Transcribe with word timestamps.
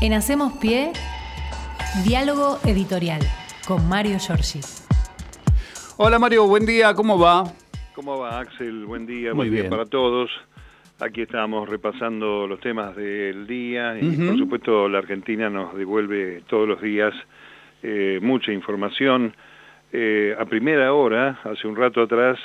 En 0.00 0.12
Hacemos 0.12 0.52
Pie, 0.58 0.92
diálogo 2.04 2.58
editorial 2.64 3.20
con 3.66 3.88
Mario 3.88 4.18
Giorgi. 4.18 4.60
Hola 5.96 6.18
Mario, 6.18 6.46
buen 6.46 6.64
día, 6.64 6.94
¿cómo 6.94 7.18
va? 7.18 7.44
¿Cómo 7.94 8.18
va 8.18 8.38
Axel? 8.38 8.86
Buen 8.86 9.06
día, 9.06 9.30
Muy 9.34 9.48
buen 9.48 9.50
día 9.50 9.60
bien. 9.62 9.70
para 9.70 9.86
todos. 9.86 10.30
Aquí 11.00 11.22
estamos 11.22 11.68
repasando 11.68 12.46
los 12.46 12.60
temas 12.60 12.94
del 12.94 13.46
día 13.46 13.98
y 14.00 14.16
por 14.16 14.38
supuesto 14.38 14.88
la 14.88 14.98
Argentina 14.98 15.50
nos 15.50 15.76
devuelve 15.76 16.42
todos 16.48 16.68
los 16.68 16.80
días 16.80 17.12
eh, 17.82 18.18
mucha 18.22 18.52
información. 18.52 19.34
Eh, 19.92 20.36
a 20.38 20.44
primera 20.44 20.92
hora, 20.92 21.40
hace 21.44 21.66
un 21.66 21.76
rato 21.76 22.02
atrás, 22.02 22.38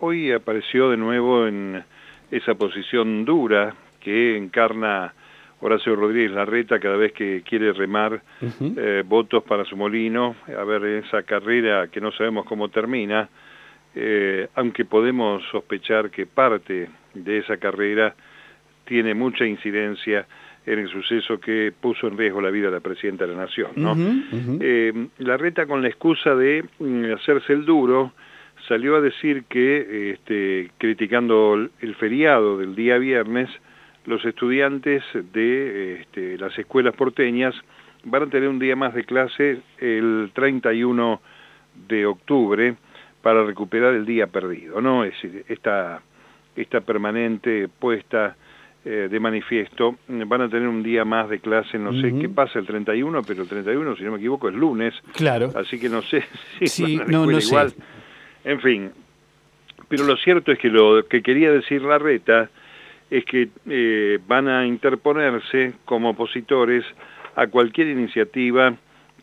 hoy 0.00 0.32
apareció 0.32 0.90
de 0.90 0.96
nuevo 0.96 1.46
en 1.46 1.84
esa 2.30 2.54
posición 2.54 3.24
dura 3.24 3.74
que 4.00 4.36
encarna 4.36 5.14
Horacio 5.60 5.96
Rodríguez 5.96 6.32
Larreta 6.32 6.78
cada 6.78 6.96
vez 6.96 7.12
que 7.12 7.42
quiere 7.42 7.72
remar 7.72 8.22
eh, 8.60 9.02
votos 9.06 9.42
para 9.44 9.64
su 9.64 9.76
molino, 9.76 10.36
a 10.48 10.64
ver 10.64 10.84
esa 11.04 11.22
carrera 11.22 11.88
que 11.88 12.00
no 12.00 12.12
sabemos 12.12 12.44
cómo 12.44 12.68
termina, 12.68 13.28
eh, 13.94 14.48
aunque 14.54 14.84
podemos 14.84 15.42
sospechar 15.50 16.10
que 16.10 16.26
parte 16.26 16.88
de 17.14 17.38
esa 17.38 17.56
carrera 17.56 18.14
tiene 18.84 19.14
mucha 19.14 19.46
incidencia 19.46 20.26
en 20.66 20.80
el 20.80 20.88
suceso 20.88 21.40
que 21.40 21.72
puso 21.80 22.08
en 22.08 22.18
riesgo 22.18 22.40
la 22.40 22.50
vida 22.50 22.66
de 22.66 22.72
la 22.72 22.80
Presidenta 22.80 23.26
de 23.26 23.34
la 23.34 23.42
Nación. 23.42 23.70
¿no? 23.76 23.96
Eh, 24.60 25.08
Larreta 25.18 25.66
con 25.66 25.80
la 25.80 25.88
excusa 25.88 26.34
de 26.34 26.64
mm, 26.78 27.14
hacerse 27.14 27.52
el 27.52 27.64
duro, 27.64 28.12
salió 28.68 28.96
a 28.96 29.00
decir 29.00 29.44
que, 29.48 30.12
este, 30.12 30.70
criticando 30.78 31.54
el 31.80 31.94
feriado 31.94 32.58
del 32.58 32.74
día 32.74 32.98
viernes, 32.98 33.48
los 34.06 34.24
estudiantes 34.24 35.02
de 35.32 36.00
este, 36.02 36.38
las 36.38 36.56
escuelas 36.58 36.94
porteñas 36.94 37.54
van 38.04 38.22
a 38.24 38.26
tener 38.26 38.48
un 38.48 38.58
día 38.58 38.76
más 38.76 38.94
de 38.94 39.04
clase 39.04 39.60
el 39.78 40.30
31 40.34 41.20
de 41.88 42.06
octubre 42.06 42.74
para 43.22 43.44
recuperar 43.44 43.94
el 43.94 44.06
día 44.06 44.28
perdido, 44.28 44.80
¿no? 44.80 45.04
Es 45.04 45.12
decir, 45.20 45.44
esta, 45.48 46.00
esta 46.54 46.80
permanente 46.80 47.68
puesta 47.68 48.36
eh, 48.84 49.08
de 49.10 49.18
manifiesto, 49.18 49.96
van 50.08 50.42
a 50.42 50.48
tener 50.48 50.68
un 50.68 50.84
día 50.84 51.04
más 51.04 51.28
de 51.28 51.40
clase, 51.40 51.76
no 51.76 51.92
sé 52.00 52.14
qué 52.20 52.28
pasa 52.28 52.60
el 52.60 52.66
31, 52.66 53.22
pero 53.26 53.42
el 53.42 53.48
31, 53.48 53.96
si 53.96 54.04
no 54.04 54.12
me 54.12 54.18
equivoco, 54.18 54.48
es 54.48 54.54
lunes, 54.54 54.94
Claro. 55.14 55.50
así 55.56 55.80
que 55.80 55.88
no 55.88 56.02
sé 56.02 56.22
si 56.60 56.66
Sí, 56.68 56.96
van 56.98 57.08
a 57.08 57.10
la 57.10 57.18
no, 57.18 57.26
no 57.26 57.38
escuela 57.38 57.40
sé. 57.40 57.46
igual. 57.48 57.74
En 58.44 58.60
fin, 58.60 58.90
pero 59.88 60.04
lo 60.04 60.16
cierto 60.16 60.52
es 60.52 60.58
que 60.60 60.68
lo 60.68 61.04
que 61.08 61.20
quería 61.20 61.50
decir 61.50 61.82
Larreta 61.82 62.48
es 63.10 63.24
que 63.24 63.48
eh, 63.68 64.18
van 64.26 64.48
a 64.48 64.66
interponerse 64.66 65.74
como 65.84 66.10
opositores 66.10 66.84
a 67.34 67.46
cualquier 67.46 67.88
iniciativa 67.88 68.74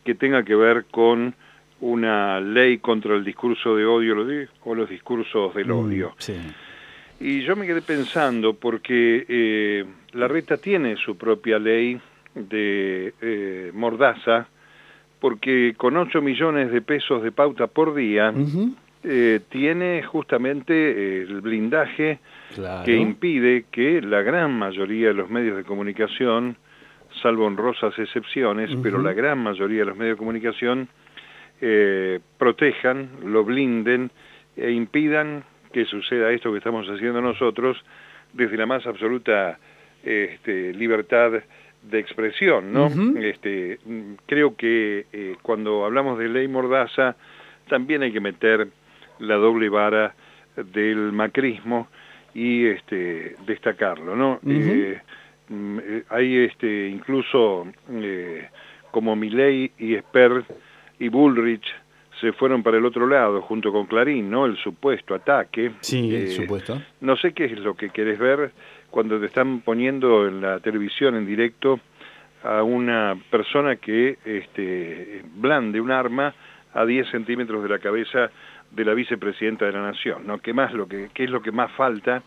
que 0.04 0.14
tenga 0.14 0.42
que 0.44 0.54
ver 0.54 0.84
con 0.90 1.34
una 1.80 2.40
ley 2.40 2.78
contra 2.78 3.14
el 3.14 3.24
discurso 3.24 3.76
de 3.76 3.84
odio 3.84 4.16
o 4.64 4.74
los 4.74 4.88
discursos 4.88 5.54
del 5.54 5.70
odio. 5.70 6.10
Mm, 6.10 6.14
Sí. 6.18 6.34
Y 7.20 7.42
yo 7.42 7.56
me 7.56 7.66
quedé 7.66 7.80
pensando 7.80 8.54
porque 8.54 9.24
eh, 9.28 9.84
Larreta 10.12 10.56
tiene 10.56 10.96
su 10.96 11.16
propia 11.16 11.58
ley 11.58 12.00
de 12.34 13.14
eh, 13.20 13.70
mordaza, 13.72 14.48
porque 15.20 15.74
con 15.76 15.96
8 15.96 16.20
millones 16.20 16.70
de 16.72 16.82
pesos 16.82 17.22
de 17.22 17.32
pauta 17.32 17.66
por 17.66 17.94
día. 17.94 18.32
Eh, 19.04 19.40
tiene 19.50 20.02
justamente 20.02 20.72
eh, 20.74 21.22
el 21.22 21.40
blindaje 21.40 22.18
Claro. 22.54 22.84
que 22.84 22.96
impide 22.96 23.64
que 23.70 24.00
la 24.00 24.22
gran 24.22 24.56
mayoría 24.56 25.08
de 25.08 25.14
los 25.14 25.28
medios 25.28 25.56
de 25.56 25.64
comunicación, 25.64 26.56
salvo 27.20 27.46
honrosas 27.46 27.98
excepciones, 27.98 28.70
pero 28.82 29.02
la 29.02 29.12
gran 29.12 29.38
mayoría 29.38 29.80
de 29.80 29.86
los 29.86 29.96
medios 29.96 30.14
de 30.16 30.18
comunicación 30.18 30.88
eh, 31.60 32.20
protejan, 32.38 33.08
lo 33.24 33.44
blinden 33.44 34.10
e 34.56 34.70
impidan 34.70 35.42
que 35.72 35.84
suceda 35.84 36.30
esto 36.30 36.52
que 36.52 36.58
estamos 36.58 36.86
haciendo 36.86 37.20
nosotros 37.20 37.76
desde 38.32 38.56
la 38.56 38.66
más 38.66 38.86
absoluta 38.86 39.58
este, 40.04 40.72
libertad 40.74 41.32
de 41.82 41.98
expresión, 41.98 42.72
¿no? 42.72 42.86
Este, 43.20 43.78
mm, 43.84 44.12
creo 44.26 44.56
que 44.56 45.06
eh, 45.12 45.36
cuando 45.42 45.84
hablamos 45.84 46.18
de 46.18 46.28
ley 46.28 46.46
mordaza 46.48 47.16
también 47.68 48.02
hay 48.02 48.12
que 48.12 48.20
meter 48.20 48.68
la 49.20 49.34
doble 49.36 49.68
vara 49.68 50.14
del 50.56 51.12
macrismo 51.12 51.88
y 52.34 52.66
este 52.66 53.36
destacarlo, 53.46 54.16
¿no? 54.16 54.40
Eh, 54.46 55.00
mm, 55.48 55.78
eh, 55.82 56.02
hay 56.10 56.36
este 56.38 56.88
incluso 56.88 57.66
eh, 57.90 58.48
como 58.90 59.14
Milei 59.16 59.70
y 59.78 59.94
Esper 59.94 60.44
y 60.98 61.08
Bullrich 61.08 61.66
se 62.20 62.32
fueron 62.32 62.62
para 62.62 62.78
el 62.78 62.84
otro 62.86 63.06
lado 63.08 63.42
junto 63.42 63.72
con 63.72 63.86
Clarín, 63.86 64.30
¿no? 64.30 64.46
El 64.46 64.56
supuesto 64.56 65.14
ataque. 65.14 65.72
Sí, 65.80 66.14
Eh, 66.14 66.28
supuesto. 66.28 66.80
no 67.00 67.16
sé 67.16 67.32
qué 67.32 67.46
es 67.46 67.58
lo 67.58 67.74
que 67.74 67.90
querés 67.90 68.18
ver 68.18 68.52
cuando 68.90 69.18
te 69.18 69.26
están 69.26 69.60
poniendo 69.60 70.26
en 70.28 70.40
la 70.40 70.60
televisión 70.60 71.16
en 71.16 71.26
directo 71.26 71.80
a 72.44 72.62
una 72.62 73.16
persona 73.30 73.76
que 73.76 74.18
este, 74.24 75.22
blande 75.34 75.80
un 75.80 75.90
arma 75.90 76.32
a 76.72 76.84
10 76.84 77.08
centímetros 77.10 77.62
de 77.62 77.68
la 77.68 77.78
cabeza 77.80 78.30
de 78.74 78.84
la 78.84 78.94
vicepresidenta 78.94 79.66
de 79.66 79.72
la 79.72 79.82
Nación, 79.82 80.26
¿no? 80.26 80.38
¿Qué, 80.38 80.52
más 80.52 80.72
lo 80.72 80.88
que, 80.88 81.10
qué 81.14 81.24
es 81.24 81.30
lo 81.30 81.42
que 81.42 81.52
más 81.52 81.70
falta 81.72 82.22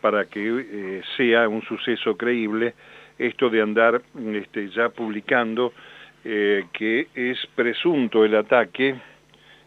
para 0.00 0.24
que 0.26 0.40
eh, 0.40 1.02
sea 1.16 1.48
un 1.48 1.62
suceso 1.62 2.16
creíble 2.16 2.74
esto 3.18 3.50
de 3.50 3.60
andar 3.60 4.00
este, 4.32 4.70
ya 4.70 4.88
publicando 4.88 5.72
eh, 6.24 6.64
que 6.72 7.08
es 7.14 7.38
presunto 7.54 8.24
el 8.24 8.34
ataque 8.34 8.94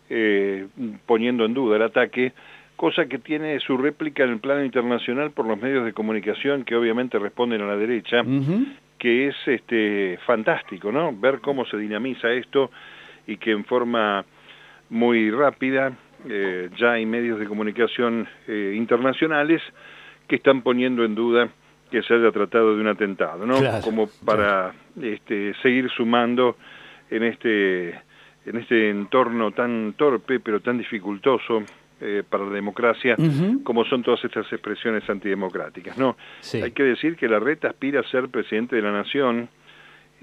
eh, 0.10 0.68
poniendo 1.06 1.46
en 1.46 1.54
duda 1.54 1.78
el 1.78 1.82
ataque, 1.84 2.34
cosa 2.76 3.06
que 3.06 3.20
tiene 3.20 3.60
su 3.60 3.78
réplica 3.78 4.24
en 4.24 4.32
el 4.32 4.40
plano 4.40 4.64
internacional 4.64 5.32
por 5.32 5.48
los 5.48 5.60
medios 5.60 5.86
de 5.86 5.94
comunicación 5.94 6.66
que 6.66 6.76
obviamente 6.76 7.18
responden 7.18 7.62
a 7.62 7.68
la 7.68 7.78
derecha, 7.78 8.24
que 9.00 9.28
es 9.28 9.36
este 9.46 10.20
fantástico, 10.26 10.92
¿no? 10.92 11.16
Ver 11.16 11.40
cómo 11.40 11.66
se 11.66 11.78
dinamiza 11.78 12.32
esto 12.32 12.70
y 13.26 13.38
que 13.38 13.52
en 13.52 13.66
forma 13.66 14.26
muy 14.90 15.32
rápida 15.32 15.94
eh, 16.30 16.70
ya 16.78 16.94
hay 16.94 17.06
medios 17.06 17.40
de 17.40 17.46
comunicación 17.46 18.28
eh, 18.48 18.74
internacionales 18.76 19.62
que 20.28 20.38
están 20.38 20.62
poniendo 20.62 21.04
en 21.04 21.16
duda 21.16 21.50
que 21.92 22.02
se 22.02 22.14
haya 22.14 22.32
tratado 22.32 22.76
de 22.76 22.82
un 22.82 22.88
atentado, 22.88 23.46
¿no? 23.46 23.60
Claro, 23.60 23.84
Como 23.84 24.08
para 24.26 24.74
este, 25.00 25.54
seguir 25.62 25.90
sumando 25.92 26.58
en 27.10 27.24
este 27.24 27.90
en 28.46 28.58
este 28.58 28.90
entorno 28.90 29.52
tan 29.52 29.94
torpe 29.94 30.40
pero 30.40 30.60
tan 30.60 30.78
dificultoso 30.78 31.64
eh, 32.02 32.24
para 32.28 32.46
la 32.46 32.52
democracia 32.52 33.16
como 33.64 33.86
son 33.86 34.04
todas 34.04 34.24
estas 34.26 34.52
expresiones 34.52 35.08
antidemocráticas, 35.10 35.98
¿no? 35.98 36.18
Sí. 36.42 36.62
Hay 36.62 36.72
que 36.72 36.84
decir 36.84 37.16
que 37.16 37.30
la 37.30 37.40
reta 37.40 37.70
aspira 37.70 38.02
a 38.02 38.04
ser 38.04 38.28
presidente 38.30 38.76
de 38.76 38.82
la 38.82 38.92
nación, 38.92 39.48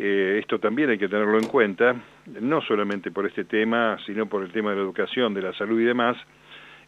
eh, 0.02 0.38
esto 0.38 0.58
también 0.58 0.88
hay 0.88 0.96
que 0.96 1.08
tenerlo 1.08 1.38
en 1.38 1.46
cuenta, 1.46 1.94
no 2.40 2.62
solamente 2.62 3.10
por 3.10 3.26
este 3.26 3.44
tema, 3.44 3.98
sino 4.06 4.24
por 4.24 4.42
el 4.42 4.50
tema 4.50 4.70
de 4.70 4.76
la 4.76 4.82
educación, 4.82 5.34
de 5.34 5.42
la 5.42 5.52
salud 5.52 5.78
y 5.78 5.84
demás, 5.84 6.16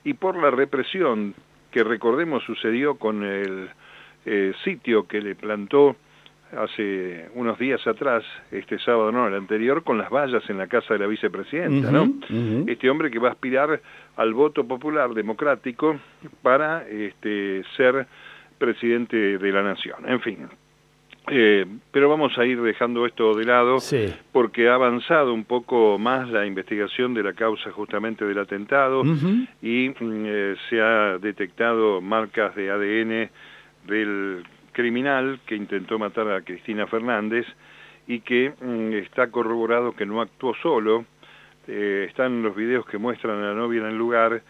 y 0.03 0.15
por 0.15 0.35
la 0.41 0.51
represión 0.51 1.35
que 1.71 1.85
recordemos 1.85 2.43
sucedió 2.45 2.95
con 2.95 3.23
el 3.23 3.69
eh, 4.25 4.55
sitio 4.65 5.07
que 5.07 5.21
le 5.21 5.35
plantó 5.35 5.95
hace 6.57 7.29
unos 7.35 7.59
días 7.59 7.87
atrás, 7.87 8.25
este 8.51 8.79
sábado 8.79 9.13
no, 9.13 9.29
el 9.29 9.35
anterior, 9.35 9.85
con 9.85 9.99
las 9.99 10.09
vallas 10.09 10.49
en 10.49 10.57
la 10.57 10.67
casa 10.67 10.95
de 10.95 11.01
la 11.01 11.07
vicepresidenta, 11.07 11.91
¿no? 11.91 12.15
Este 12.67 12.89
hombre 12.89 13.11
que 13.11 13.19
va 13.19 13.29
a 13.29 13.33
aspirar 13.33 13.79
al 14.17 14.33
voto 14.33 14.67
popular 14.67 15.13
democrático 15.13 15.99
para 16.41 16.89
este, 16.89 17.63
ser 17.77 18.07
presidente 18.57 19.37
de 19.37 19.53
la 19.53 19.63
nación. 19.63 20.09
En 20.09 20.21
fin, 20.21 20.49
eh, 21.29 21.67
pero 21.93 22.09
vamos 22.09 22.37
a 22.37 22.45
ir 22.45 22.61
dejando 22.61 23.07
esto 23.07 23.33
de 23.35 23.45
lado 23.45 23.79
Sí. 23.79 24.13
porque 24.33 24.69
ha 24.69 24.75
avanzado 24.75 25.33
un 25.33 25.45
poco 25.45 25.97
más 25.99 26.29
la 26.29 26.45
investigación 26.47 27.15
de 27.15 27.23
la 27.23 27.33
causa 27.33 27.71
justamente 27.71 28.25
del 28.25 28.39
atentado 28.39 29.03
y 29.63 29.89
mm, 29.91 29.95
eh, 30.01 30.57
se 30.69 30.81
ha 30.81 31.19
detectado 31.19 32.01
marcas 32.01 32.55
de 32.57 32.71
ADN 32.71 33.31
del 33.87 34.45
criminal 34.73 35.39
que 35.47 35.55
intentó 35.55 35.99
matar 35.99 36.29
a 36.31 36.43
Cristina 36.43 36.87
Fernández 36.87 37.47
y 38.07 38.21
que 38.21 38.53
mm, 38.61 38.93
está 38.95 39.31
corroborado 39.31 39.93
que 39.95 40.07
no 40.07 40.21
actuó 40.21 40.55
solo. 40.63 41.05
Eh, 41.69 42.07
están 42.09 42.43
los 42.43 42.57
videos 42.57 42.85
que 42.87 42.99
muestran 42.99 43.39
a 43.39 43.49
la 43.49 43.55
novia 43.55 43.83
en 43.83 43.87
el 43.87 43.97
lugar 43.97 44.43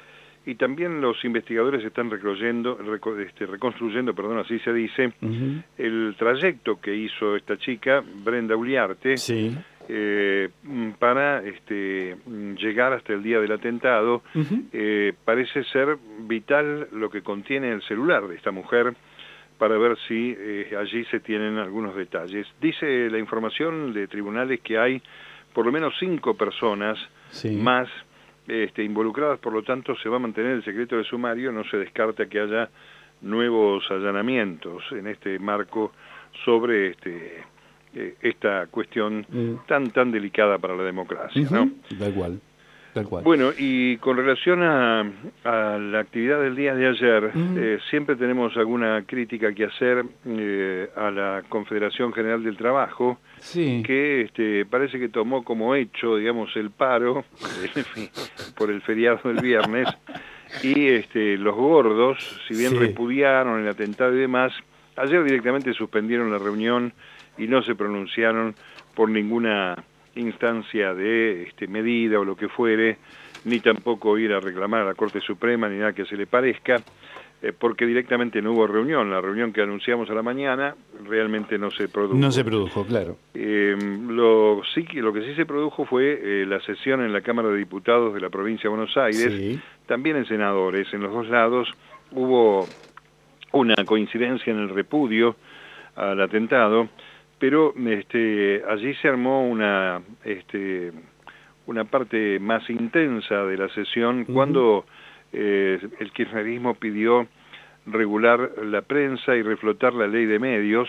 y 0.45 0.55
también 0.57 1.01
los 1.01 1.25
investigadores 1.25 1.85
están 1.85 2.11
reconstruyendo, 2.11 2.79
reco- 2.79 3.19
este, 3.21 3.47
reconstruyendo, 3.47 4.15
perdón, 4.15 4.39
así 4.39 4.59
se 4.61 4.73
dice, 4.73 5.13
el 5.79 6.15
trayecto 6.19 6.81
que 6.81 6.95
hizo 6.95 7.37
esta 7.37 7.57
chica, 7.59 8.03
Brenda 8.25 8.57
Uliarte, 8.57 9.17
Sí. 9.17 9.57
eh, 9.89 10.49
mm, 10.63 10.91
para 10.99 11.43
este, 11.45 12.17
mm, 12.27 12.55
llegar 12.55 12.93
hasta 12.93 13.13
el 13.13 13.23
día 13.23 13.41
del 13.41 13.53
atentado. 13.53 14.23
Eh, 14.73 15.13
parece 15.25 15.65
ser 15.65 15.97
vital 16.21 16.89
lo 16.93 17.11
que 17.11 17.23
contiene 17.23 17.71
el 17.73 17.83
celular 17.83 18.27
de 18.27 18.37
esta 18.37 18.51
mujer, 18.51 18.95
para 19.59 19.79
ver 19.79 19.97
si 20.09 20.35
eh, 20.37 20.75
allí 20.81 21.05
se 21.05 21.21
tienen 21.21 21.57
algunos 21.59 21.95
detalles. 21.95 22.49
Dice 22.61 23.09
la 23.11 23.19
información 23.19 23.93
de 23.93 24.09
tribunales 24.09 24.61
que 24.61 24.77
hay 24.77 25.01
por 25.55 25.65
lo 25.67 25.71
menos 25.73 25.95
cinco 26.01 26.35
personas 26.37 26.99
más 27.63 27.89
este, 28.53 28.85
involucradas, 28.85 29.39
por 29.39 29.53
lo 29.53 29.63
tanto 29.63 29.97
se 29.97 30.09
va 30.09 30.17
a 30.17 30.21
mantener 30.21 30.53
el 30.53 30.65
secreto 30.65 30.97
de 30.97 31.05
sumario, 31.05 31.51
no 31.53 31.65
se 31.65 31.79
descarta 31.79 32.27
que 32.27 32.41
haya 32.41 32.69
nuevos 33.23 33.85
allanamientos 33.91 34.83
en 34.93 35.07
este 35.07 35.39
marco 35.39 35.93
sobre 36.45 36.91
este, 36.91 37.45
eh, 37.95 38.15
esta 38.21 38.67
cuestión 38.67 39.25
mm. 39.29 39.67
tan 39.67 39.91
tan 39.91 40.11
delicada 40.11 40.59
para 40.59 40.77
la 40.77 40.83
democracia. 40.83 41.47
¿no? 41.51 41.71
Da 41.99 42.09
igual. 42.09 42.41
Bueno, 43.25 43.53
y 43.57 43.97
con 43.99 44.19
relación 44.19 44.63
a, 44.63 45.05
la 45.45 45.99
actividad 45.99 46.41
del 46.41 46.55
día 46.55 46.75
de 46.75 46.89
ayer, 46.89 47.31
eh, 47.35 47.79
siempre 47.89 48.17
tenemos 48.17 48.55
alguna 48.57 49.03
crítica 49.07 49.55
que 49.55 49.65
hacer 49.65 50.05
eh, 50.27 50.91
a 50.95 51.11
la 51.11 51.43
Confederación 51.49 52.13
General 52.13 52.43
del 52.43 52.57
Trabajo, 52.57 53.19
que 53.53 54.23
este, 54.23 54.67
parece 54.67 54.99
que 54.99 55.09
tomó 55.09 55.43
como 55.43 55.75
hecho, 55.75 56.17
digamos, 56.17 56.55
el 56.57 56.71
paro 56.71 57.25
por 58.57 58.71
el 58.71 58.83
feriado 58.83 59.21
del 59.25 59.41
viernes, 59.41 59.89
y 60.63 60.89
este, 60.89 61.39
los 61.39 61.55
gordos, 61.55 62.19
si 62.47 62.55
bien 62.55 62.79
repudiaron 62.79 63.63
el 63.63 63.69
atentado 63.69 64.15
y 64.15 64.21
demás, 64.21 64.53
ayer 64.97 65.25
directamente 65.25 65.73
suspendieron 65.73 66.31
la 66.31 66.39
reunión 66.39 66.93
y 67.39 67.47
no 67.47 67.63
se 67.63 67.75
pronunciaron 67.75 68.55
por 68.95 69.09
ninguna 69.09 69.83
instancia 70.15 70.95
de 70.95 71.45
este, 71.45 71.67
medida 71.67 72.19
o 72.19 72.25
lo 72.25 72.37
que 72.37 72.49
fuere, 72.49 72.99
ni 73.45 73.61
tampoco 73.61 74.19
ir 74.19 74.33
a 74.33 74.41
reclamar 74.41 74.83
a 74.83 74.85
la 74.85 74.95
Corte 74.95 75.21
Suprema 75.21 75.69
ni 75.69 75.79
nada 75.79 75.93
que 75.93 76.05
se 76.05 76.17
le 76.17 76.27
parezca, 76.27 76.81
eh, 77.43 77.53
porque 77.59 77.87
directamente 77.87 78.41
no 78.41 78.53
hubo 78.53 78.67
reunión. 78.67 79.11
La 79.11 79.21
reunión 79.21 79.53
que 79.53 79.63
anunciamos 79.63 80.09
a 80.11 80.15
la 80.15 80.23
mañana 80.23 80.77
realmente 81.05 81.59
no 81.59 81.71
se 81.71 81.89
produjo. 81.89 82.19
No 82.19 82.31
se 82.31 82.45
produjo, 82.45 82.85
claro. 82.85 83.17
Eh, 83.35 83.77
lo, 84.09 84.63
sí, 84.75 84.87
lo 84.95 85.13
que 85.13 85.23
sí 85.23 85.35
se 85.35 85.45
produjo 85.45 85.85
fue 85.85 86.21
eh, 86.23 86.47
la 86.47 86.61
sesión 86.61 87.03
en 87.03 87.13
la 87.13 87.21
Cámara 87.21 87.49
de 87.49 87.57
Diputados 87.57 88.15
de 88.15 88.21
la 88.21 88.31
provincia 88.31 88.65
de 88.65 88.77
Buenos 88.77 88.97
Aires, 88.97 89.61
también 89.87 90.17
en 90.17 90.27
senadores, 90.27 90.93
en 90.95 91.03
los 91.03 91.13
dos 91.13 91.29
lados 91.29 91.69
hubo 92.13 92.67
una 93.53 93.75
coincidencia 93.85 94.53
en 94.53 94.59
el 94.59 94.69
repudio 94.69 95.37
al 95.97 96.21
atentado, 96.21 96.89
pero 97.43 97.75
este, 97.77 98.63
allí 98.69 98.95
se 99.03 99.09
armó 99.09 99.45
una, 99.49 100.01
este, 100.25 100.93
una 101.67 101.83
parte 101.83 102.39
más 102.39 102.71
intensa 102.71 103.45
de 103.47 103.57
la 103.57 103.69
sesión 103.71 104.27
cuando 104.27 104.85
eh, 105.33 105.77
el 105.99 106.13
kirchnerismo 106.13 106.77
pidió 106.77 107.27
regular 107.87 108.53
la 108.63 108.83
prensa 108.83 109.35
y 109.35 109.43
reflotar 109.43 109.93
la 109.93 110.07
ley 110.07 110.25
de 110.27 110.39
medios, 110.39 110.89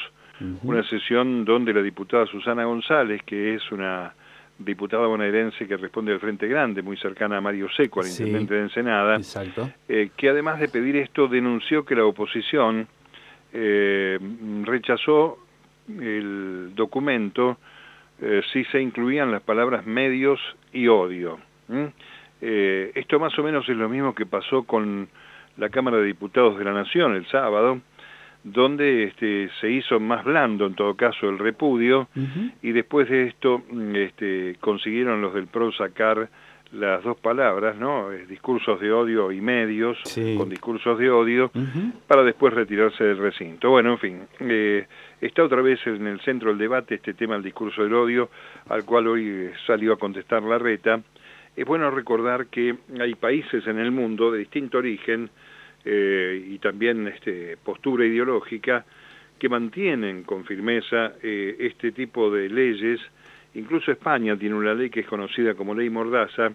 una 0.61 0.87
sesión 0.87 1.43
donde 1.43 1.73
la 1.73 1.81
diputada 1.81 2.27
Susana 2.27 2.65
González, 2.65 3.23
que 3.25 3.55
es 3.55 3.71
una 3.71 4.13
diputada 4.59 5.07
bonaerense 5.07 5.65
que 5.65 5.75
responde 5.75 6.13
al 6.13 6.19
Frente 6.19 6.47
Grande, 6.47 6.83
muy 6.83 6.97
cercana 6.97 7.37
a 7.37 7.41
Mario 7.41 7.67
Seco, 7.75 8.01
al 8.01 8.09
intendente 8.09 8.53
de 8.53 8.61
Ensenada, 8.61 9.19
eh, 9.89 10.11
que 10.15 10.29
además 10.29 10.59
de 10.59 10.67
pedir 10.67 10.97
esto 10.97 11.27
denunció 11.27 11.83
que 11.83 11.95
la 11.95 12.05
oposición 12.05 12.87
eh, 13.53 14.19
rechazó 14.65 15.39
el 15.87 16.71
documento 16.75 17.57
eh, 18.21 18.41
si 18.51 18.63
se 18.65 18.81
incluían 18.81 19.31
las 19.31 19.41
palabras 19.41 19.85
medios 19.85 20.39
y 20.71 20.87
odio. 20.87 21.39
Eh, 22.41 22.91
esto 22.95 23.19
más 23.19 23.37
o 23.39 23.43
menos 23.43 23.67
es 23.67 23.75
lo 23.75 23.89
mismo 23.89 24.13
que 24.13 24.25
pasó 24.25 24.63
con 24.63 25.09
la 25.57 25.69
Cámara 25.69 25.97
de 25.97 26.05
Diputados 26.05 26.57
de 26.57 26.63
la 26.63 26.73
Nación 26.73 27.15
el 27.15 27.25
sábado, 27.27 27.79
donde 28.43 29.03
este, 29.03 29.49
se 29.61 29.71
hizo 29.71 29.99
más 29.99 30.23
blando 30.25 30.67
en 30.67 30.75
todo 30.75 30.95
caso 30.95 31.29
el 31.29 31.39
repudio 31.39 32.07
y 32.61 32.71
después 32.71 33.09
de 33.09 33.27
esto 33.27 33.61
este, 33.93 34.57
consiguieron 34.59 35.21
los 35.21 35.33
del 35.33 35.47
PRO 35.47 35.71
sacar 35.71 36.29
las 36.73 37.03
dos 37.03 37.17
palabras, 37.17 37.77
¿no? 37.77 38.09
discursos 38.09 38.79
de 38.79 38.91
odio 38.91 39.31
y 39.31 39.41
medios, 39.41 39.97
con 40.37 40.49
discursos 40.49 40.97
de 40.97 41.09
odio, 41.09 41.51
para 42.07 42.23
después 42.23 42.53
retirarse 42.53 43.03
del 43.03 43.17
recinto. 43.17 43.69
Bueno, 43.69 43.93
en 43.93 43.99
fin, 43.99 44.19
eh, 44.39 44.87
está 45.21 45.43
otra 45.43 45.61
vez 45.61 45.79
en 45.85 46.07
el 46.07 46.19
centro 46.21 46.49
del 46.49 46.57
debate 46.57 46.95
este 46.95 47.13
tema 47.13 47.35
del 47.35 47.43
discurso 47.43 47.83
del 47.83 47.93
odio, 47.93 48.29
al 48.69 48.85
cual 48.85 49.07
hoy 49.07 49.51
salió 49.67 49.93
a 49.93 49.97
contestar 49.97 50.41
la 50.43 50.57
reta. 50.57 50.99
Es 51.55 51.65
bueno 51.65 51.91
recordar 51.91 52.47
que 52.47 52.75
hay 52.99 53.13
países 53.15 53.65
en 53.67 53.77
el 53.77 53.91
mundo 53.91 54.31
de 54.31 54.39
distinto 54.39 54.79
origen 54.79 55.29
eh, 55.85 56.43
y 56.49 56.57
también 56.57 57.07
este, 57.07 57.57
postura 57.63 58.05
ideológica 58.05 58.83
que 59.37 59.49
mantienen 59.49 60.23
con 60.23 60.45
firmeza 60.45 61.13
eh, 61.21 61.55
este 61.59 61.91
tipo 61.91 62.31
de 62.31 62.49
leyes 62.49 62.99
Incluso 63.55 63.91
España 63.91 64.35
tiene 64.35 64.55
una 64.55 64.73
ley 64.73 64.89
que 64.89 65.01
es 65.01 65.07
conocida 65.07 65.53
como 65.53 65.75
ley 65.75 65.89
Mordaza, 65.89 66.53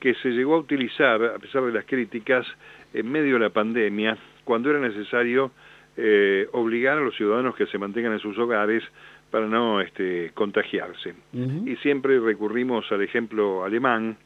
que 0.00 0.14
se 0.14 0.30
llegó 0.30 0.56
a 0.56 0.58
utilizar, 0.58 1.22
a 1.24 1.38
pesar 1.38 1.62
de 1.62 1.72
las 1.72 1.84
críticas, 1.84 2.46
en 2.92 3.10
medio 3.10 3.34
de 3.34 3.40
la 3.40 3.50
pandemia, 3.50 4.16
cuando 4.44 4.70
era 4.70 4.80
necesario 4.80 5.52
eh, 5.96 6.48
obligar 6.52 6.98
a 6.98 7.00
los 7.00 7.14
ciudadanos 7.16 7.54
que 7.54 7.66
se 7.66 7.78
mantengan 7.78 8.12
en 8.12 8.18
sus 8.18 8.36
hogares 8.38 8.82
para 9.30 9.46
no 9.46 9.80
este, 9.80 10.30
contagiarse. 10.34 11.14
Y 11.32 11.76
siempre 11.76 12.20
recurrimos 12.20 12.90
al 12.92 13.02
ejemplo 13.02 13.64
alemán 13.64 14.16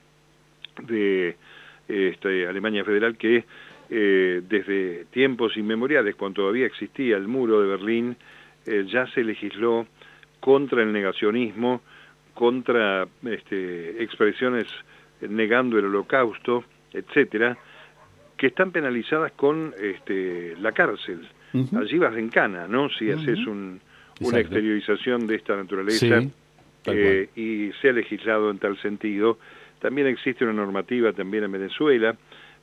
de 0.83 1.37
este, 1.87 2.47
Alemania 2.47 2.85
Federal 2.85 3.17
que 3.17 3.45
eh, 3.89 4.43
desde 4.49 5.05
tiempos 5.07 5.57
inmemoriales, 5.57 6.17
cuando 6.17 6.43
todavía 6.43 6.67
existía 6.67 7.17
el 7.17 7.29
muro 7.29 7.61
de 7.61 7.69
Berlín, 7.69 8.17
eh, 8.67 8.85
ya 8.89 9.07
se 9.09 9.23
legisló 9.23 9.87
contra 10.41 10.83
el 10.83 10.93
negacionismo, 10.93 11.83
contra 12.37 13.09
este, 13.25 14.03
expresiones 14.03 14.67
negando 15.23 15.79
el 15.79 15.87
holocausto, 15.87 16.65
etcétera, 16.93 17.57
que 18.37 18.49
están 18.49 18.71
penalizadas 18.71 19.33
con 19.33 19.75
este, 19.81 20.55
la 20.61 20.73
cárcel. 20.73 21.27
Allí 21.75 21.97
vas 21.97 22.15
en 22.19 22.29
cana, 22.29 22.69
¿no? 22.69 22.91
Si 22.91 23.11
haces 23.11 23.39
un, 23.47 23.81
una 24.21 24.39
exteriorización 24.39 25.27
de 25.27 25.37
esta 25.37 25.57
naturaleza 25.57 26.23
eh, 26.85 27.31
y 27.35 27.73
se 27.81 27.89
ha 27.89 27.93
legislado 27.93 28.51
en 28.51 28.59
tal 28.59 28.79
sentido. 28.83 29.39
También 29.81 30.07
existe 30.07 30.45
una 30.45 30.53
normativa 30.53 31.15
también 31.15 31.45
en 31.45 31.53
Venezuela, 31.53 32.15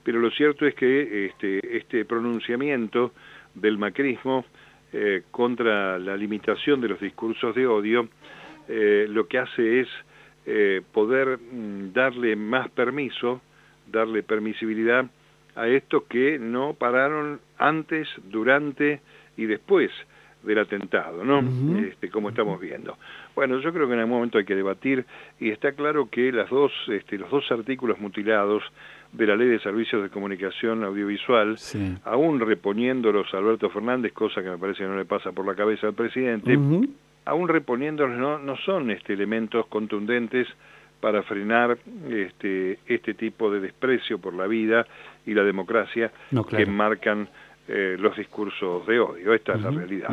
pero 0.04 0.20
lo 0.20 0.30
cierto 0.30 0.68
es 0.68 0.76
que 0.76 1.26
este, 1.26 1.78
este 1.78 2.06
pronunciamiento 2.06 3.14
del 3.56 3.80
macrismo 3.80 4.46
eh, 4.92 5.24
contra 5.32 5.98
la 5.98 6.16
limitación 6.16 6.80
de 6.80 6.90
los 6.90 7.00
discursos 7.00 7.56
de 7.56 7.66
odio 7.66 8.10
eh, 8.68 9.06
lo 9.10 9.28
que 9.28 9.40
hace 9.40 9.82
es 9.82 9.88
eh, 10.46 10.82
poder 10.92 11.40
mm, 11.40 11.94
darle 11.94 12.36
más 12.36 12.70
permiso, 12.70 13.42
darle 13.92 14.24
permisibilidad 14.24 15.06
a 15.56 15.68
estos 15.68 16.04
que 16.04 16.40
no 16.40 16.74
pararon 16.74 17.40
antes, 17.58 18.08
durante 18.24 19.02
y 19.38 19.46
después 19.46 19.92
del 20.44 20.60
atentado, 20.60 21.24
¿no? 21.24 21.42
este, 21.80 22.10
como 22.10 22.30
estamos 22.30 22.60
viendo. 22.60 22.98
Bueno, 23.34 23.60
yo 23.60 23.72
creo 23.72 23.88
que 23.88 23.94
en 23.94 24.00
algún 24.00 24.16
momento 24.16 24.38
hay 24.38 24.46
que 24.46 24.56
debatir 24.56 25.06
y 25.40 25.50
está 25.50 25.72
claro 25.72 26.10
que 26.10 26.32
las 26.32 26.50
dos, 26.50 26.72
este, 26.90 27.18
los 27.18 27.32
dos 27.32 27.50
artículos 27.52 28.00
mutilados 28.00 28.64
de 29.14 29.28
la 29.28 29.36
Ley 29.36 29.48
de 29.48 29.60
Servicios 29.60 30.04
de 30.04 30.10
Comunicación 30.10 30.84
Audiovisual, 30.84 31.58
aún 32.04 32.40
reponiéndolos 32.40 33.34
a 33.34 33.38
Alberto 33.38 33.70
Fernández, 33.70 34.12
cosa 34.12 34.44
que 34.44 34.50
me 34.50 34.58
parece 34.58 34.80
que 34.80 34.90
no 34.90 34.98
le 34.98 35.06
pasa 35.06 35.32
por 35.32 35.46
la 35.46 35.56
cabeza 35.56 35.88
al 35.88 35.94
presidente, 35.94 36.58
aún 37.26 37.48
reponiéndolos 37.48 38.18
no, 38.18 38.40
no 38.40 38.58
son 38.58 38.92
este, 38.92 39.14
elementos 39.14 39.68
contundentes 39.68 40.48
para 41.00 41.22
frenar 41.24 41.78
este, 42.10 42.80
este 42.86 43.14
tipo 43.14 43.52
de 43.52 43.60
desprecio 43.60 44.20
por 44.20 44.34
la 44.34 44.48
vida 44.48 44.86
y 45.26 45.34
la 45.34 45.44
democracia 45.44 46.12
que 46.50 46.66
marcan 46.66 47.28
eh, 47.68 47.98
los 48.00 48.16
discursos 48.16 48.88
de 48.88 49.00
odio. 49.00 49.34
Esta 49.34 49.56
es 49.56 49.62
la 49.62 49.72
realidad. 49.72 50.10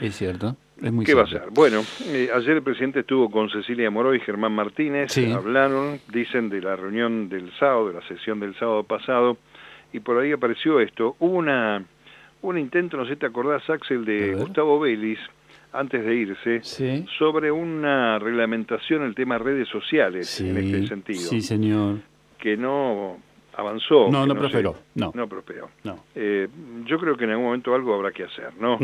Es 0.00 0.16
cierto. 0.16 0.56
Es 0.82 0.92
muy 0.92 1.06
¿Qué 1.06 1.14
va 1.14 1.22
a 1.22 1.26
ser? 1.26 1.44
Bueno, 1.50 1.82
eh, 2.08 2.28
ayer 2.34 2.56
el 2.56 2.62
presidente 2.62 3.00
estuvo 3.00 3.30
con 3.30 3.48
Cecilia 3.48 3.90
Moró 3.90 4.14
y 4.14 4.20
Germán 4.20 4.52
Martínez, 4.52 5.16
hablaron, 5.34 6.00
dicen, 6.12 6.50
de 6.50 6.60
la 6.60 6.76
reunión 6.76 7.28
del 7.28 7.52
sábado, 7.58 7.88
de 7.88 7.94
la 7.94 8.08
sesión 8.08 8.40
del 8.40 8.54
sábado 8.56 8.82
pasado, 8.82 9.38
y 9.92 10.00
por 10.00 10.18
ahí 10.18 10.32
apareció 10.32 10.80
esto. 10.80 11.16
Hubo 11.20 11.36
una, 11.36 11.84
un 12.42 12.58
intento, 12.58 12.96
no 12.96 13.04
sé 13.04 13.14
si 13.14 13.20
te 13.20 13.26
acordás, 13.26 13.68
Axel, 13.70 14.04
de 14.04 14.34
Gustavo 14.34 14.80
Vélez, 14.80 15.20
antes 15.74 16.04
de 16.04 16.14
irse, 16.14 17.04
sobre 17.18 17.50
una 17.50 18.18
reglamentación 18.18 19.02
el 19.02 19.14
tema 19.14 19.38
redes 19.38 19.68
sociales 19.68 20.40
en 20.40 20.56
este 20.56 20.86
sentido. 20.86 21.20
Sí, 21.20 21.40
señor. 21.40 21.98
Que 22.38 22.56
no 22.56 23.18
avanzó. 23.56 24.08
No, 24.10 24.26
no, 24.26 24.34
prosperó. 24.34 24.76
No, 24.94 25.12
no 25.14 25.28
prosperó. 25.28 25.70
No. 25.82 26.04
Eh, 26.14 26.48
yo 26.86 26.98
creo 26.98 27.16
que 27.16 27.24
en 27.24 27.30
algún 27.30 27.46
momento 27.46 27.74
algo 27.74 27.94
habrá 27.94 28.12
que 28.12 28.24
hacer, 28.24 28.52
¿no? 28.58 28.78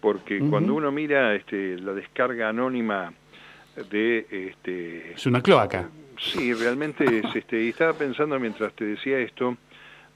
Porque 0.00 0.40
cuando 0.40 0.74
uno 0.74 0.90
mira 0.90 1.34
este, 1.34 1.78
la 1.78 1.92
descarga 1.92 2.48
anónima 2.48 3.12
de... 3.90 4.26
Este, 4.30 5.12
es 5.12 5.26
una 5.26 5.42
cloaca. 5.42 5.90
Sí, 6.18 6.52
realmente 6.52 7.04
es, 7.04 7.34
este, 7.34 7.62
y 7.64 7.68
estaba 7.68 7.94
pensando 7.94 8.38
mientras 8.38 8.72
te 8.74 8.84
decía 8.84 9.18
esto, 9.18 9.56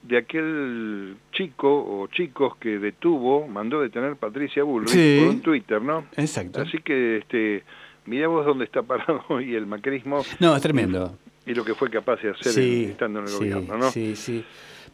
de 0.07 0.17
aquel 0.17 1.17
chico 1.31 1.67
o 1.67 2.07
chicos 2.07 2.57
que 2.57 2.77
detuvo, 2.79 3.47
mandó 3.47 3.81
detener 3.81 4.15
Patricia 4.15 4.63
Bullrich 4.63 5.19
por 5.19 5.29
un 5.29 5.41
Twitter, 5.41 5.81
¿no? 5.81 6.05
Exacto. 6.15 6.61
Así 6.61 6.77
que 6.79 7.17
este, 7.17 7.63
mirá 8.05 8.27
vos 8.27 8.45
dónde 8.45 8.65
está 8.65 8.83
parado 8.83 9.23
hoy 9.29 9.55
el 9.55 9.65
macrismo. 9.65 10.23
No, 10.39 10.55
es 10.55 10.61
tremendo. 10.61 11.17
Y, 11.45 11.53
lo 11.53 11.63
que 11.63 11.75
fue 11.75 11.89
capaz 11.89 12.21
de 12.21 12.31
hacer 12.31 12.63
estando 12.89 13.19
en 13.19 13.27
el 13.27 13.33
gobierno, 13.33 13.77
¿no? 13.77 13.91
Sí, 13.91 14.15
sí. 14.15 14.43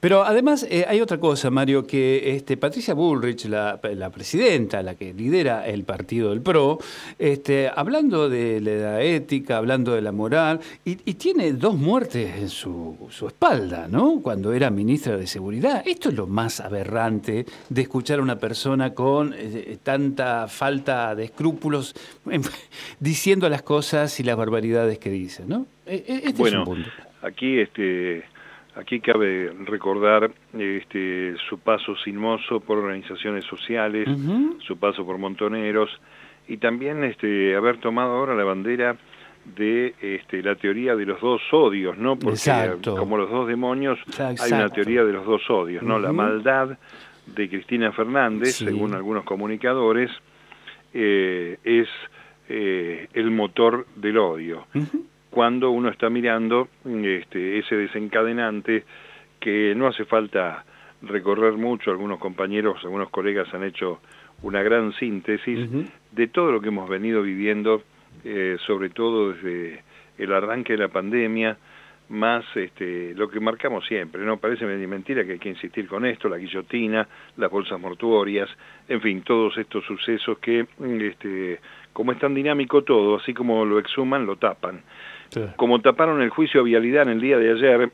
Pero 0.01 0.23
además 0.23 0.65
eh, 0.67 0.83
hay 0.87 0.99
otra 0.99 1.19
cosa, 1.19 1.51
Mario, 1.51 1.85
que 1.85 2.35
este, 2.35 2.57
Patricia 2.57 2.95
Bullrich, 2.95 3.45
la, 3.45 3.79
presidenta, 3.79 4.81
la 4.81 4.95
que 4.95 5.13
lidera 5.13 5.67
el 5.67 5.83
partido 5.83 6.31
del 6.31 6.41
PRO, 6.41 6.79
este, 7.19 7.69
hablando 7.73 8.27
de 8.27 8.59
la 8.61 9.03
ética, 9.03 9.57
hablando 9.57 9.93
de 9.93 10.01
la 10.01 10.11
moral, 10.11 10.59
y, 10.83 10.95
tiene 11.21 11.53
dos 11.53 11.75
muertes 11.75 12.35
en 12.35 12.49
su, 12.49 12.97
espalda, 13.27 13.87
¿no? 13.87 14.21
Cuando 14.23 14.53
era 14.53 14.71
ministra 14.71 15.17
de 15.17 15.27
Seguridad. 15.27 15.83
Esto 15.85 16.09
es 16.09 16.15
lo 16.15 16.25
más 16.25 16.59
aberrante 16.59 17.45
de 17.69 17.81
escuchar 17.81 18.17
a 18.17 18.23
una 18.23 18.39
persona 18.39 18.95
con 18.95 19.35
eh, 19.37 19.77
tanta 19.83 20.47
falta 20.47 21.13
de 21.13 21.25
escrúpulos 21.25 21.93
diciendo 22.99 23.47
las 23.49 23.61
cosas 23.61 24.19
y 24.19 24.23
las 24.23 24.35
barbaridades 24.35 24.97
que 24.97 25.11
dice, 25.11 25.43
¿no? 25.45 25.67
E, 25.85 26.03
e, 26.07 26.15
este 26.25 26.33
bueno, 26.33 26.63
es 26.63 26.67
un 26.67 26.73
punto. 26.73 26.89
aquí 27.21 27.59
este 27.59 28.23
Aquí 28.75 29.01
cabe 29.01 29.51
recordar 29.65 30.31
este, 30.57 31.35
su 31.49 31.59
paso 31.59 31.95
sin 31.97 32.15
mozo 32.15 32.61
por 32.61 32.77
organizaciones 32.77 33.43
sociales, 33.43 34.07
su 34.65 34.77
paso 34.77 35.05
por 35.05 35.17
montoneros 35.17 35.89
y 36.47 36.57
también 36.57 37.03
este, 37.03 37.55
haber 37.55 37.79
tomado 37.79 38.11
ahora 38.11 38.33
la 38.33 38.45
bandera 38.45 38.95
de 39.43 39.93
este, 40.01 40.41
la 40.41 40.55
teoría 40.55 40.95
de 40.95 41.05
los 41.05 41.19
dos 41.19 41.41
odios, 41.51 41.97
¿no? 41.97 42.17
Porque 42.17 42.39
como 42.83 43.17
los 43.17 43.29
dos 43.29 43.47
demonios 43.47 43.99
hay 44.17 44.53
una 44.53 44.69
teoría 44.69 45.03
de 45.03 45.13
los 45.13 45.25
dos 45.25 45.41
odios, 45.49 45.83
¿no? 45.83 45.99
La 45.99 46.13
maldad 46.13 46.77
de 47.25 47.49
Cristina 47.49 47.91
Fernández, 47.91 48.55
según 48.55 48.93
algunos 48.93 49.25
comunicadores, 49.25 50.11
eh, 50.93 51.57
es 51.63 51.87
eh, 52.47 53.07
el 53.13 53.31
motor 53.31 53.85
del 53.95 54.17
odio 54.17 54.65
cuando 55.31 55.71
uno 55.71 55.89
está 55.89 56.09
mirando 56.09 56.67
este, 56.85 57.57
ese 57.57 57.75
desencadenante 57.75 58.83
que 59.39 59.73
no 59.75 59.87
hace 59.87 60.05
falta 60.05 60.65
recorrer 61.01 61.53
mucho, 61.53 61.89
algunos 61.89 62.19
compañeros, 62.19 62.77
algunos 62.83 63.09
colegas 63.09 63.51
han 63.53 63.63
hecho 63.63 64.01
una 64.43 64.61
gran 64.61 64.93
síntesis 64.93 65.69
de 66.11 66.27
todo 66.27 66.51
lo 66.51 66.61
que 66.61 66.67
hemos 66.67 66.89
venido 66.89 67.23
viviendo, 67.23 67.81
eh, 68.23 68.57
sobre 68.67 68.89
todo 68.89 69.33
desde 69.33 69.83
el 70.17 70.33
arranque 70.33 70.73
de 70.73 70.79
la 70.79 70.89
pandemia, 70.89 71.57
más 72.09 72.43
este, 72.55 73.13
lo 73.15 73.29
que 73.29 73.39
marcamos 73.39 73.85
siempre, 73.87 74.23
¿no? 74.23 74.37
Parece 74.37 74.65
mentira 74.65 75.23
que 75.23 75.33
hay 75.33 75.39
que 75.39 75.49
insistir 75.49 75.87
con 75.87 76.05
esto, 76.05 76.27
la 76.27 76.37
guillotina, 76.37 77.07
las 77.37 77.49
bolsas 77.49 77.79
mortuorias, 77.79 78.49
en 78.89 78.99
fin, 78.99 79.21
todos 79.21 79.57
estos 79.57 79.85
sucesos 79.85 80.37
que, 80.39 80.67
este, 80.99 81.61
como 81.93 82.11
es 82.11 82.19
tan 82.19 82.33
dinámico 82.33 82.83
todo, 82.83 83.15
así 83.15 83.33
como 83.33 83.63
lo 83.65 83.79
exhuman, 83.79 84.25
lo 84.25 84.35
tapan. 84.35 84.81
Como 85.55 85.79
taparon 85.81 86.21
el 86.21 86.29
juicio 86.29 86.61
a 86.61 86.63
vialidad 86.63 87.03
en 87.03 87.09
el 87.09 87.21
día 87.21 87.37
de 87.37 87.51
ayer, 87.51 87.91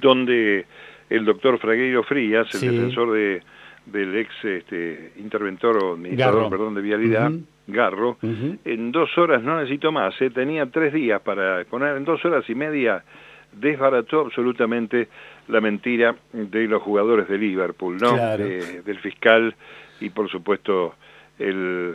donde 0.00 0.66
el 1.08 1.24
doctor 1.24 1.58
Fragueiro 1.58 2.02
Frías, 2.02 2.52
el 2.54 2.60
defensor 2.60 3.12
de, 3.12 3.42
del 3.86 4.16
ex 4.16 4.32
este, 4.44 5.12
interventor 5.18 5.82
o 5.82 5.92
administrador 5.94 6.50
perdón, 6.50 6.74
de 6.74 6.82
vialidad, 6.82 7.30
Garro, 7.66 8.18
en 8.22 8.92
dos 8.92 9.16
horas, 9.16 9.42
no 9.42 9.56
necesito 9.56 9.92
más, 9.92 10.20
eh, 10.20 10.30
tenía 10.30 10.66
tres 10.66 10.92
días 10.92 11.20
para 11.20 11.64
poner, 11.64 11.96
en 11.96 12.04
dos 12.04 12.24
horas 12.24 12.48
y 12.48 12.54
media 12.54 13.04
desbarató 13.52 14.20
absolutamente 14.20 15.08
la 15.48 15.60
mentira 15.60 16.16
de 16.32 16.66
los 16.66 16.82
jugadores 16.82 17.28
de 17.28 17.38
Liverpool, 17.38 17.98
¿no? 18.00 18.16
del 18.16 18.98
fiscal 19.00 19.54
y 20.00 20.10
por 20.10 20.30
supuesto 20.30 20.94
el, 21.38 21.94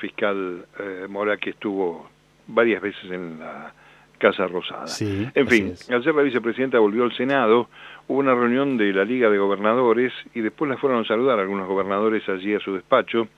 fiscal 0.00 0.64
eh, 0.78 1.06
Mora 1.08 1.36
que 1.36 1.50
estuvo 1.50 2.08
varias 2.46 2.82
veces 2.82 3.10
en 3.10 3.38
la 3.38 3.72
Casa 4.18 4.46
Rosada. 4.46 4.86
en 5.00 5.48
fin, 5.48 5.74
ayer 5.90 6.14
la 6.14 6.22
vicepresidenta 6.22 6.78
volvió 6.78 7.04
al 7.04 7.16
Senado, 7.16 7.68
hubo 8.08 8.18
una 8.18 8.34
reunión 8.34 8.76
de 8.76 8.92
la 8.92 9.04
Liga 9.04 9.28
de 9.30 9.38
Gobernadores 9.38 10.12
y 10.34 10.40
después 10.40 10.70
la 10.70 10.76
fueron 10.76 11.04
a 11.04 11.06
saludar 11.06 11.38
algunos 11.38 11.68
gobernadores 11.68 12.28
allí 12.28 12.54
a 12.54 12.60
su 12.60 12.74
despacho, 12.74 13.28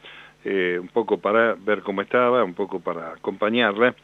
eh, 0.44 0.78
un 0.80 0.88
poco 0.88 1.18
para 1.18 1.54
ver 1.54 1.82
cómo 1.82 2.02
estaba, 2.02 2.44
un 2.44 2.54
poco 2.54 2.80
para 2.80 3.12
acompañarla. 3.12 3.94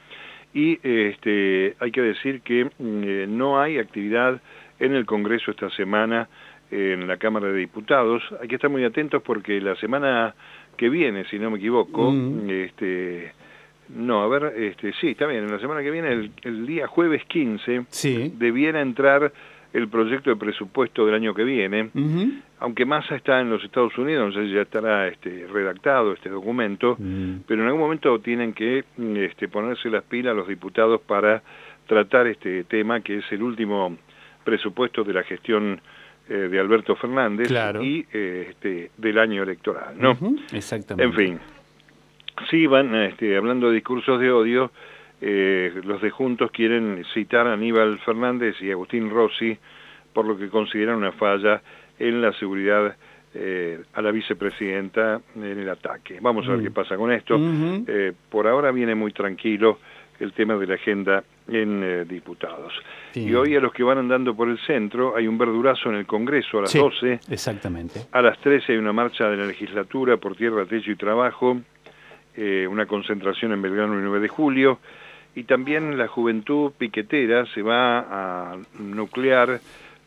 Y 0.55 0.79
este, 0.83 1.77
hay 1.79 1.91
que 1.91 2.03
decir 2.03 2.43
que 2.43 2.65
mm, 2.65 2.69
eh, 2.79 3.27
no 3.29 3.61
hay 3.61 3.79
actividad 3.79 4.41
en 4.79 4.95
el 4.95 5.07
Congreso 5.07 5.51
esta 5.53 5.71
semana 5.71 6.29
en 6.73 7.07
la 7.07 7.19
Cámara 7.19 7.49
de 7.49 7.59
Diputados. 7.59 8.23
Hay 8.41 8.49
que 8.49 8.55
estar 8.57 8.71
muy 8.71 8.83
atentos 8.85 9.23
porque 9.23 9.61
la 9.61 9.77
semana 9.77 10.35
que 10.77 10.89
viene, 10.89 11.25
si 11.27 11.39
no 11.39 11.51
me 11.51 11.59
equivoco, 11.59 12.11
mm. 12.11 12.51
este, 12.51 13.33
no, 13.89 14.23
a 14.23 14.29
ver, 14.29 14.55
este, 14.57 14.93
sí, 15.01 15.09
está 15.09 15.27
bien, 15.27 15.45
en 15.45 15.51
la 15.51 15.59
semana 15.59 15.83
que 15.83 15.91
viene, 15.91 16.31
el, 16.43 16.67
día 16.67 16.87
jueves 16.87 17.25
15, 17.27 17.87
sí. 17.89 18.33
debiera 18.37 18.81
entrar 18.81 19.33
el 19.73 19.89
proyecto 19.89 20.31
de 20.31 20.37
presupuesto 20.37 21.07
del 21.07 21.15
año 21.15 21.35
que 21.35 21.45
viene, 21.45 21.91
aunque 22.59 22.85
Massa 22.85 23.17
está 23.17 23.41
en 23.41 23.49
los 23.51 23.65
Estados 23.65 23.97
Unidos, 23.97 24.35
no 24.35 24.41
sé 24.41 24.47
si 24.47 24.55
ya 24.55 24.63
estará 24.63 25.09
este, 25.09 25.47
redactado 25.51 26.13
este 26.13 26.29
documento, 26.29 26.97
mm. 26.99 27.41
pero 27.47 27.63
en 27.63 27.69
algún 27.69 27.81
momento 27.81 28.19
tienen 28.21 28.53
que 28.53 28.85
este, 29.17 29.49
ponerse 29.49 29.89
las 29.89 30.05
pilas 30.05 30.37
los 30.37 30.47
diputados 30.47 31.01
para 31.01 31.43
tratar 31.87 32.27
este 32.27 32.65
tema, 32.65 33.01
que 33.01 33.19
es 33.19 33.25
el 33.33 33.43
último 33.43 33.97
presupuesto 34.45 35.05
de 35.05 35.13
la 35.15 35.23
gestión 35.23 35.81
eh, 36.29 36.35
de 36.35 36.61
Alberto 36.61 36.95
Fernández 36.97 37.51
y 37.81 38.07
eh, 38.13 38.49
este, 38.51 38.91
del 38.97 39.19
año 39.19 39.43
electoral, 39.43 39.95
¿no? 39.99 40.17
Exactamente. 40.53 41.05
En 41.05 41.13
fin, 41.15 41.41
Sí, 42.51 42.67
van 42.67 42.95
este, 42.95 43.37
hablando 43.37 43.69
de 43.69 43.75
discursos 43.75 44.21
de 44.21 44.31
odio, 44.31 44.71
eh, 45.25 45.73
los 45.85 46.03
de 46.03 46.11
Juntos 46.11 46.51
quieren 46.51 47.05
citar 47.15 47.47
a 47.47 47.53
Aníbal 47.53 48.01
Fernández 48.01 48.57
y 48.61 48.73
Agustín 48.73 49.09
Rossi 49.09 49.57
por 50.13 50.27
lo 50.27 50.37
que 50.37 50.49
consideran 50.49 50.97
una 50.97 51.13
falla 51.13 51.63
en 51.99 52.21
la 52.21 52.33
seguridad 52.33 52.97
eh, 53.33 53.81
a 53.95 54.03
la 54.03 54.11
vicepresidenta 54.11 55.21
en 55.37 55.45
el 55.61 55.69
ataque. 55.69 56.19
Vamos 56.21 56.47
a 56.47 56.51
ver 56.51 56.59
mm. 56.59 56.63
qué 56.65 56.71
pasa 56.73 56.97
con 56.97 57.13
esto. 57.13 57.39
Eh, 57.87 58.13
por 58.29 58.49
ahora 58.49 58.73
viene 58.73 58.97
muy 58.97 59.13
tranquilo 59.13 59.79
el 60.19 60.33
tema 60.33 60.57
de 60.57 60.67
la 60.67 60.75
agenda 60.75 61.23
en 61.47 62.07
diputados. 62.09 62.73
Y 63.15 63.33
hoy 63.35 63.55
a 63.55 63.61
los 63.61 63.73
que 63.73 63.85
van 63.85 63.99
andando 63.99 64.35
por 64.35 64.49
el 64.49 64.59
centro 64.59 65.17
hay 65.17 65.29
un 65.29 65.39
verdurazo 65.39 65.89
en 65.91 65.97
el 65.97 66.07
Congreso 66.07 66.59
a 66.59 66.63
las 66.63 66.75
12. 66.75 67.21
Exactamente. 67.31 68.01
A 68.11 68.23
las 68.23 68.39
13 68.41 68.73
hay 68.73 68.79
una 68.79 68.93
marcha 68.93 69.29
de 69.31 69.37
la 69.37 69.47
legislatura 69.47 70.17
por 70.17 70.35
tierra, 70.35 70.65
techo 70.67 70.91
y 70.91 70.97
trabajo. 70.97 71.61
Eh, 72.37 72.67
una 72.67 72.87
concentración 72.87 73.53
en 73.53 73.61
Belgrano 73.61 73.95
el 73.95 74.03
9 74.03 74.21
de 74.21 74.29
julio, 74.29 74.79
y 75.35 75.45
también 75.45 75.97
la 75.97 76.09
juventud 76.09 76.73
piquetera 76.77 77.47
se 77.47 77.63
va 77.63 78.53
a 78.53 78.57
nuclear 78.79 79.61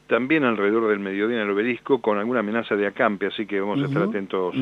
también 0.07 0.43
alrededor 0.43 0.87
del 0.89 0.99
mediodía 0.99 1.37
en 1.37 1.43
el 1.43 1.49
obelisco 1.49 1.99
con 1.99 2.17
alguna 2.17 2.41
amenaza 2.41 2.75
de 2.75 2.85
acampe, 2.85 3.27
así 3.27 3.45
que 3.45 3.59
vamos 3.59 3.81
a 3.81 3.85
estar 3.85 4.03
atentos 4.03 4.55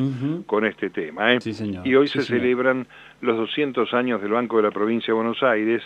con 0.46 0.64
este 0.64 0.90
tema. 0.90 1.34
¿eh? 1.34 1.38
y 1.84 1.94
hoy 1.94 2.08
se 2.08 2.22
celebran 2.22 2.86
los 3.20 3.36
200 3.36 3.92
años 3.92 4.22
del 4.22 4.32
Banco 4.32 4.56
de 4.56 4.62
la 4.62 4.70
Provincia 4.70 5.08
de 5.08 5.12
Buenos 5.14 5.42
Aires. 5.42 5.82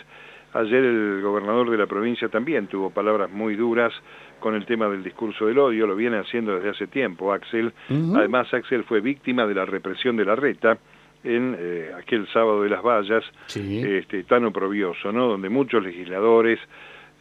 Ayer 0.53 0.83
el 0.83 1.21
gobernador 1.21 1.69
de 1.69 1.77
la 1.77 1.85
provincia 1.85 2.27
también 2.29 2.67
tuvo 2.67 2.89
palabras 2.89 3.29
muy 3.29 3.55
duras 3.55 3.93
con 4.39 4.55
el 4.55 4.65
tema 4.65 4.87
del 4.87 5.03
discurso 5.03 5.45
del 5.45 5.59
odio, 5.59 5.85
lo 5.85 5.95
viene 5.95 6.17
haciendo 6.17 6.55
desde 6.55 6.69
hace 6.69 6.87
tiempo 6.87 7.31
Axel. 7.33 7.71
Además, 8.15 8.51
Axel 8.53 8.83
fue 8.85 9.01
víctima 9.01 9.45
de 9.45 9.53
la 9.53 9.65
represión 9.65 10.15
de 10.17 10.25
la 10.25 10.35
reta 10.35 10.79
en 11.23 11.55
eh, 11.59 11.91
aquel 11.97 12.27
sábado 12.27 12.63
de 12.63 12.69
las 12.69 12.81
vallas, 12.81 13.23
este, 13.53 14.23
tan 14.23 14.45
oprobioso, 14.45 15.11
¿no? 15.11 15.27
donde 15.27 15.49
muchos 15.49 15.83
legisladores, 15.83 16.59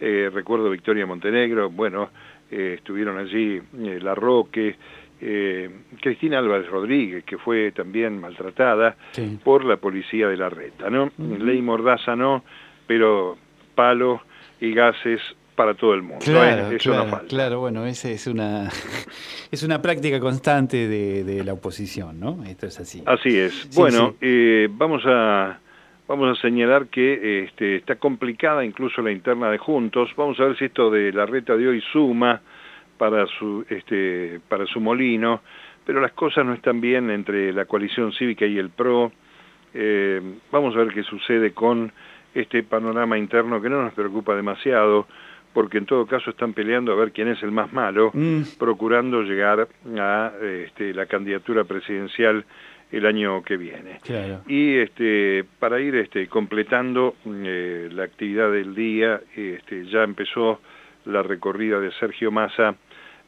eh, 0.00 0.30
recuerdo 0.32 0.70
Victoria 0.70 1.06
Montenegro, 1.06 1.70
bueno, 1.70 2.10
eh, 2.50 2.74
estuvieron 2.78 3.18
allí 3.18 3.60
La 4.00 4.14
Roque, 4.14 4.76
Cristina 6.00 6.38
Álvarez 6.38 6.68
Rodríguez, 6.68 7.24
que 7.24 7.38
fue 7.38 7.72
también 7.72 8.20
maltratada 8.20 8.96
por 9.42 9.64
la 9.64 9.76
policía 9.76 10.28
de 10.28 10.36
la 10.36 10.48
reta, 10.48 10.88
¿no? 10.90 11.10
Ley 11.18 11.60
Mordaza 11.60 12.14
no, 12.14 12.44
pero 12.86 13.36
palo 13.74 14.22
y 14.60 14.72
gases 14.72 15.20
para 15.58 15.74
todo 15.74 15.92
el 15.92 16.02
mundo. 16.02 16.24
Claro, 16.24 16.70
claro, 17.28 17.58
bueno, 17.58 17.84
esa 17.84 18.08
es 18.10 18.28
una, 18.28 18.68
es 19.50 19.64
una 19.64 19.82
práctica 19.82 20.20
constante 20.20 20.86
de, 20.86 21.42
la 21.42 21.52
oposición, 21.52 22.20
¿no? 22.20 22.44
Esto 22.44 22.68
es 22.68 22.78
así. 22.78 23.02
Así 23.04 23.36
es. 23.36 23.68
bueno, 23.74 24.14
Eh, 24.20 24.68
vamos 24.70 25.02
a 25.04 25.58
vamos 26.06 26.38
a 26.38 26.40
señalar 26.40 26.86
que 26.86 27.42
este, 27.42 27.76
está 27.76 27.96
complicada 27.96 28.64
incluso 28.64 29.02
la 29.02 29.10
interna 29.10 29.50
de 29.50 29.58
Juntos. 29.58 30.10
Vamos 30.16 30.38
a 30.38 30.44
ver 30.44 30.56
si 30.56 30.66
esto 30.66 30.90
de 30.90 31.12
la 31.12 31.26
reta 31.26 31.56
de 31.56 31.66
hoy 31.66 31.82
suma 31.92 32.40
para 32.96 33.26
su, 33.26 33.66
este, 33.68 34.38
para 34.48 34.64
su 34.66 34.80
molino, 34.80 35.40
pero 35.84 36.00
las 36.00 36.12
cosas 36.12 36.46
no 36.46 36.54
están 36.54 36.80
bien 36.80 37.10
entre 37.10 37.52
la 37.52 37.64
coalición 37.64 38.12
cívica 38.12 38.46
y 38.46 38.58
el 38.58 38.70
PRO. 38.70 39.10
Eh, 39.74 40.22
vamos 40.52 40.76
a 40.76 40.78
ver 40.78 40.94
qué 40.94 41.02
sucede 41.02 41.50
con 41.50 41.90
este 42.32 42.62
panorama 42.62 43.18
interno 43.18 43.60
que 43.60 43.68
no 43.68 43.82
nos 43.82 43.92
preocupa 43.94 44.36
demasiado 44.36 45.08
porque 45.52 45.78
en 45.78 45.86
todo 45.86 46.06
caso 46.06 46.30
están 46.30 46.52
peleando 46.52 46.92
a 46.92 46.96
ver 46.96 47.12
quién 47.12 47.28
es 47.28 47.42
el 47.42 47.50
más 47.50 47.72
malo, 47.72 48.10
Mm. 48.12 48.42
procurando 48.58 49.22
llegar 49.22 49.68
a 49.98 50.32
este, 50.42 50.94
la 50.94 51.06
candidatura 51.06 51.64
presidencial 51.64 52.44
el 52.90 53.06
año 53.06 53.42
que 53.42 53.56
viene. 53.56 54.00
Claro. 54.02 54.42
Y 54.46 54.76
este, 54.76 55.44
para 55.58 55.80
ir 55.80 55.94
este, 55.96 56.26
completando 56.28 57.16
eh, 57.26 57.88
la 57.92 58.04
actividad 58.04 58.50
del 58.50 58.74
día, 58.74 59.20
este, 59.36 59.86
ya 59.86 60.02
empezó 60.04 60.60
la 61.04 61.22
recorrida 61.22 61.80
de 61.80 61.92
Sergio 61.92 62.30
Massa 62.30 62.76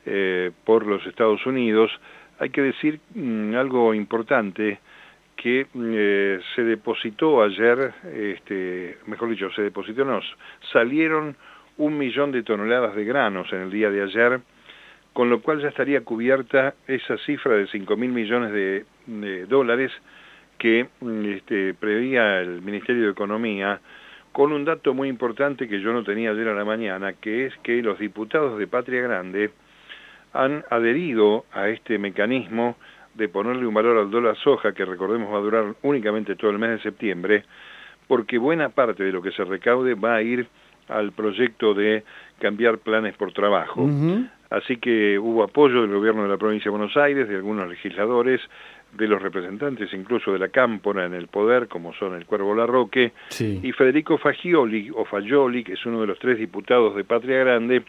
eh, 0.06 0.50
por 0.64 0.86
los 0.86 1.06
Estados 1.06 1.44
Unidos. 1.46 1.90
Hay 2.38 2.50
que 2.50 2.62
decir 2.62 3.00
mm, 3.14 3.54
algo 3.54 3.92
importante, 3.92 4.78
que 5.36 5.66
eh, 5.74 6.40
se 6.54 6.62
depositó 6.64 7.42
ayer, 7.42 7.92
este, 8.14 8.98
mejor 9.06 9.30
dicho, 9.30 9.50
se 9.52 9.62
depositó, 9.62 10.04
no, 10.04 10.20
salieron 10.70 11.34
un 11.80 11.96
millón 11.96 12.30
de 12.30 12.42
toneladas 12.42 12.94
de 12.94 13.04
granos 13.04 13.50
en 13.52 13.62
el 13.62 13.70
día 13.70 13.90
de 13.90 14.02
ayer, 14.02 14.40
con 15.14 15.30
lo 15.30 15.40
cual 15.40 15.62
ya 15.62 15.68
estaría 15.68 16.02
cubierta 16.02 16.74
esa 16.86 17.16
cifra 17.18 17.54
de 17.54 17.66
5 17.68 17.96
mil 17.96 18.12
millones 18.12 18.52
de, 18.52 18.84
de 19.06 19.46
dólares 19.46 19.90
que 20.58 20.88
mm, 21.00 21.24
este, 21.24 21.74
preveía 21.74 22.40
el 22.40 22.60
Ministerio 22.60 23.04
de 23.04 23.12
Economía, 23.12 23.80
con 24.30 24.52
un 24.52 24.64
dato 24.66 24.92
muy 24.92 25.08
importante 25.08 25.66
que 25.68 25.80
yo 25.80 25.92
no 25.92 26.04
tenía 26.04 26.30
ayer 26.30 26.48
a 26.48 26.54
la 26.54 26.66
mañana, 26.66 27.14
que 27.14 27.46
es 27.46 27.56
que 27.62 27.82
los 27.82 27.98
diputados 27.98 28.58
de 28.58 28.66
Patria 28.66 29.00
Grande 29.00 29.50
han 30.34 30.62
adherido 30.68 31.46
a 31.50 31.68
este 31.70 31.98
mecanismo 31.98 32.76
de 33.14 33.28
ponerle 33.28 33.66
un 33.66 33.74
valor 33.74 33.96
al 33.96 34.10
dólar 34.10 34.36
soja, 34.36 34.72
que 34.72 34.84
recordemos 34.84 35.32
va 35.32 35.38
a 35.38 35.40
durar 35.40 35.74
únicamente 35.82 36.36
todo 36.36 36.50
el 36.50 36.58
mes 36.58 36.70
de 36.70 36.82
septiembre, 36.82 37.44
porque 38.06 38.36
buena 38.36 38.68
parte 38.68 39.02
de 39.02 39.12
lo 39.12 39.22
que 39.22 39.32
se 39.32 39.44
recaude 39.44 39.94
va 39.94 40.16
a 40.16 40.22
ir 40.22 40.46
al 40.90 41.12
proyecto 41.12 41.74
de 41.74 42.02
cambiar 42.38 42.78
planes 42.78 43.14
por 43.16 43.32
trabajo. 43.32 43.88
Así 44.50 44.78
que 44.78 45.18
hubo 45.18 45.44
apoyo 45.44 45.82
del 45.82 45.92
gobierno 45.92 46.24
de 46.24 46.28
la 46.28 46.36
provincia 46.36 46.64
de 46.70 46.76
Buenos 46.76 46.96
Aires, 46.96 47.28
de 47.28 47.36
algunos 47.36 47.68
legisladores, 47.68 48.40
de 48.92 49.06
los 49.06 49.22
representantes 49.22 49.92
incluso 49.94 50.32
de 50.32 50.40
la 50.40 50.48
Cámpora 50.48 51.06
en 51.06 51.14
el 51.14 51.28
poder, 51.28 51.68
como 51.68 51.94
son 51.94 52.14
el 52.16 52.26
Cuervo 52.26 52.54
Larroque, 52.56 53.12
Sí. 53.28 53.60
y 53.62 53.70
Federico 53.70 54.18
Fagioli, 54.18 54.90
o 54.92 55.04
Fagioli, 55.04 55.62
que 55.62 55.74
es 55.74 55.86
uno 55.86 56.00
de 56.00 56.08
los 56.08 56.18
tres 56.18 56.38
diputados 56.38 56.96
de 56.96 57.04
Patria 57.04 57.38
Grande, 57.38 57.84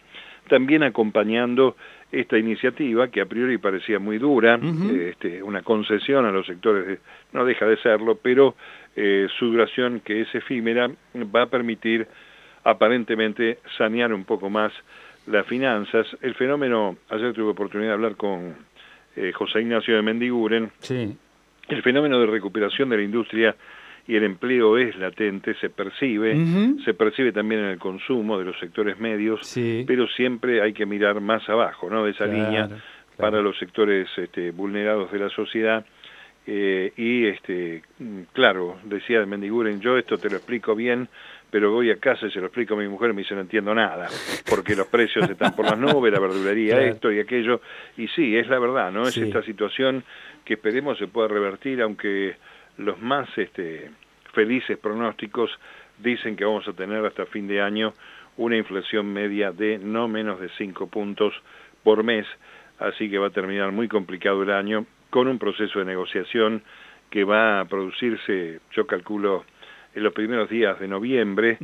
también 0.48 0.84
acompañando 0.84 1.76
esta 2.12 2.38
iniciativa 2.38 3.08
que 3.08 3.22
a 3.22 3.26
priori 3.26 3.58
parecía 3.58 3.98
muy 3.98 4.20
dura, 4.20 4.60
eh, 4.62 5.10
este, 5.12 5.42
una 5.42 5.64
concesión 5.64 6.26
a 6.26 6.32
los 6.32 6.46
sectores, 6.46 6.86
de- 6.86 7.00
no 7.34 7.46
deja 7.46 7.66
de 7.66 7.78
serlo, 7.78 8.20
pero 8.22 8.54
eh, 8.96 9.28
su 9.40 9.48
duración, 9.48 10.02
que 10.02 10.22
es 10.22 10.36
efímera, 10.36 10.92
va 11.34 11.44
a 11.44 11.46
permitir 11.48 12.06
aparentemente 12.64 13.60
sanear 13.78 14.14
un 14.14 14.26
poco 14.26 14.50
más 14.50 14.72
las 15.28 15.46
finanzas. 15.48 16.08
El 16.22 16.36
fenómeno, 16.36 16.98
ayer 17.10 17.34
tuve 17.34 17.50
oportunidad 17.52 17.90
de 17.90 17.94
hablar 17.94 18.16
con 18.16 18.56
eh, 19.16 19.32
José 19.34 19.62
Ignacio 19.62 19.96
de 19.96 20.02
Mendiguren, 20.02 20.72
Sí. 20.80 21.16
el 21.70 21.82
fenómeno 21.84 22.20
de 22.20 22.26
recuperación 22.28 22.90
de 22.90 22.98
la 22.98 23.04
industria 23.04 23.56
y 24.08 24.16
el 24.16 24.24
empleo 24.24 24.78
es 24.78 24.96
latente, 24.98 25.54
se 25.56 25.70
percibe, 25.70 26.36
se 26.84 26.94
percibe 26.96 27.32
también 27.32 27.62
en 27.62 27.68
el 27.68 27.78
consumo 27.78 28.40
de 28.40 28.46
los 28.46 28.58
sectores 28.60 29.00
medios, 29.00 29.46
Sí. 29.46 29.84
pero 29.88 30.08
siempre 30.08 30.62
hay 30.62 30.74
que 30.74 30.86
mirar 30.88 31.22
más 31.22 31.48
abajo, 31.50 31.90
¿no? 31.90 32.04
De 32.06 32.12
esa 32.12 32.26
Claro, 32.26 32.34
línea 32.34 32.68
claro. 32.68 32.82
para 33.18 33.42
los 33.42 33.58
sectores 33.60 34.10
este, 34.18 34.52
vulnerados 34.52 35.12
de 35.12 35.20
la 35.20 35.30
sociedad. 35.30 35.86
Eh, 36.48 36.92
y 36.98 37.28
este, 37.28 37.84
mm, 38.00 38.22
claro, 38.34 38.78
decía 38.86 39.20
de 39.20 39.28
Mendiguren, 39.28 39.80
yo 39.82 39.98
esto 40.00 40.18
te 40.18 40.30
lo 40.30 40.38
explico 40.38 40.74
bien, 40.76 41.08
pero 41.52 41.72
voy 41.72 41.92
a 41.92 41.98
casa 41.98 42.26
y 42.28 42.32
se 42.32 42.40
lo 42.40 42.46
explico 42.48 42.74
a 42.74 42.78
mi 42.78 42.88
mujer 42.88 43.12
y 43.12 43.14
me 43.14 43.22
dice 43.22 43.36
no 43.36 43.42
entiendo 43.42 43.76
nada, 43.76 44.08
porque 44.50 44.76
los 44.76 44.88
precios 44.88 45.30
están 45.30 45.54
por 45.56 45.66
las 45.66 45.78
nubes, 45.78 46.12
la 46.12 46.20
verdulería 46.20 46.76
Claro. 46.78 46.92
esto 46.94 47.12
y 47.12 47.20
aquello, 47.20 47.62
y 47.98 48.08
sí, 48.08 48.36
es 48.38 48.48
la 48.48 48.58
verdad, 48.58 48.92
¿no? 48.92 49.04
Es 49.04 49.14
Sí. 49.14 49.22
esta 49.24 49.44
situación 49.44 50.04
que 50.46 50.54
esperemos 50.56 50.98
se 50.98 51.08
pueda 51.08 51.28
revertir, 51.28 51.82
aunque 51.82 52.36
los 52.78 53.00
más 53.02 53.28
este, 53.38 53.92
felices 54.34 54.78
pronósticos 54.78 55.52
dicen 56.00 56.36
que 56.36 56.46
vamos 56.46 56.68
a 56.68 56.74
tener 56.74 57.06
hasta 57.06 57.26
fin 57.28 57.48
de 57.48 57.62
año 57.62 57.94
una 58.38 58.56
inflación 58.58 59.12
media 59.12 59.52
de 59.52 59.78
no 59.78 60.08
menos 60.08 60.40
de 60.40 60.50
5 60.58 60.88
puntos 60.88 61.34
por 61.84 62.04
mes, 62.04 62.26
así 62.80 63.10
que 63.10 63.18
va 63.20 63.28
a 63.28 63.32
terminar 63.32 63.72
muy 63.74 63.88
complicado 63.90 64.42
el 64.42 64.52
año 64.52 64.86
con 65.10 65.28
un 65.28 65.38
proceso 65.38 65.80
de 65.80 65.86
negociación 65.86 66.64
que 67.10 67.26
va 67.26 67.60
a 67.60 67.66
producirse, 67.66 68.62
yo 68.72 68.88
calculo, 68.88 69.44
en 69.94 70.04
los 70.04 70.14
primeros 70.14 70.50
días 70.50 70.80
de 70.80 70.88
noviembre, 70.88 71.58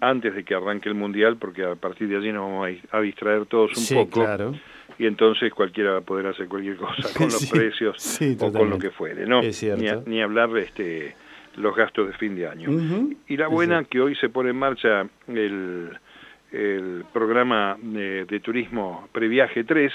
antes 0.00 0.34
de 0.34 0.44
que 0.44 0.54
arranque 0.54 0.88
el 0.88 0.94
Mundial, 0.94 1.36
porque 1.36 1.64
a 1.64 1.74
partir 1.74 2.08
de 2.08 2.16
allí 2.16 2.32
nos 2.32 2.42
vamos 2.42 2.66
a 2.66 2.70
dis- 2.70 2.84
a 2.92 3.00
distraer 3.00 3.46
todos 3.46 3.70
un 3.76 3.82
Sí, 3.82 3.94
poco 3.94 4.20
claro. 4.24 4.54
y 4.98 5.06
entonces 5.06 5.52
cualquiera 5.52 5.92
va 5.92 5.98
a 5.98 6.02
poder 6.02 6.26
hacer 6.28 6.46
cualquier 6.48 6.76
cosa 6.76 7.08
con 7.16 7.26
los 7.26 7.38
Sí, 7.40 7.50
precios 7.50 8.00
sí, 8.00 8.36
o 8.38 8.52
con 8.52 8.70
lo 8.70 8.78
que 8.78 8.90
fuere, 8.90 9.26
¿no? 9.26 9.40
Es 9.40 9.56
cierto. 9.56 9.82
Ni, 9.82 9.88
a- 9.88 10.02
ni 10.06 10.22
hablar 10.22 10.50
de 10.50 10.60
este, 10.62 11.16
los 11.56 11.74
gastos 11.74 12.06
de 12.06 12.12
fin 12.14 12.36
de 12.36 12.46
año. 12.46 12.70
Y 13.26 13.36
la 13.36 13.48
buena 13.48 13.82
que 13.84 14.00
hoy 14.00 14.14
se 14.16 14.28
pone 14.28 14.50
en 14.50 14.56
marcha 14.56 15.06
el, 15.26 15.90
el 16.52 17.04
programa 17.12 17.76
de, 17.82 18.24
de 18.26 18.40
turismo 18.40 19.08
Previaje 19.12 19.64
3, 19.64 19.92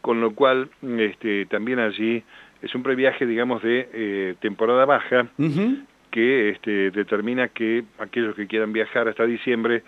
con 0.00 0.20
lo 0.20 0.32
cual 0.34 0.68
este, 0.82 1.46
también 1.46 1.78
allí 1.80 2.22
es 2.62 2.74
un 2.74 2.82
previaje, 2.82 3.26
digamos, 3.26 3.62
de 3.62 3.88
eh, 3.92 4.34
temporada 4.40 4.84
baja, 4.84 5.26
Ujú. 5.38 5.78
Que 6.10 6.50
este, 6.50 6.90
determina 6.90 7.48
que 7.48 7.84
aquellos 7.98 8.34
que 8.34 8.46
quieran 8.46 8.72
viajar 8.72 9.08
hasta 9.08 9.24
diciembre 9.26 9.82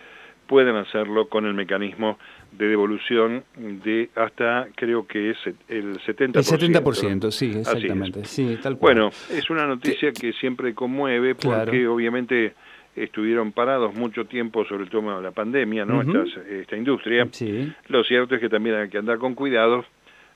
pueden 0.46 0.76
hacerlo 0.76 1.28
con 1.28 1.46
el 1.46 1.54
mecanismo 1.54 2.18
de 2.52 2.66
devolución 2.68 3.44
de 3.56 4.10
hasta, 4.14 4.68
creo 4.74 5.06
que 5.06 5.30
es 5.30 5.38
el 5.68 5.98
70%. 6.00 6.36
El 6.36 6.74
70%, 6.74 7.30
sí, 7.30 7.52
exactamente. 7.58 8.24
Sí, 8.24 8.58
tal 8.62 8.76
cual. 8.76 8.94
Bueno, 8.94 9.10
es 9.30 9.48
una 9.48 9.66
noticia 9.66 10.12
que 10.12 10.32
siempre 10.34 10.74
conmueve 10.74 11.34
porque 11.34 11.70
Claro. 11.70 11.94
obviamente 11.94 12.52
estuvieron 12.94 13.52
parados 13.52 13.94
mucho 13.94 14.26
tiempo 14.26 14.66
sobre 14.66 14.84
el 14.84 14.90
tema 14.90 15.16
de 15.16 15.22
la 15.22 15.30
pandemia, 15.30 15.86
¿no? 15.86 16.02
Estas- 16.02 16.36
esta 16.46 16.76
industria. 16.76 17.26
Sí. 17.30 17.72
Lo 17.88 18.04
cierto 18.04 18.34
es 18.34 18.40
que 18.42 18.50
también 18.50 18.76
hay 18.76 18.88
que 18.90 18.98
andar 18.98 19.16
con 19.16 19.34
cuidado 19.34 19.86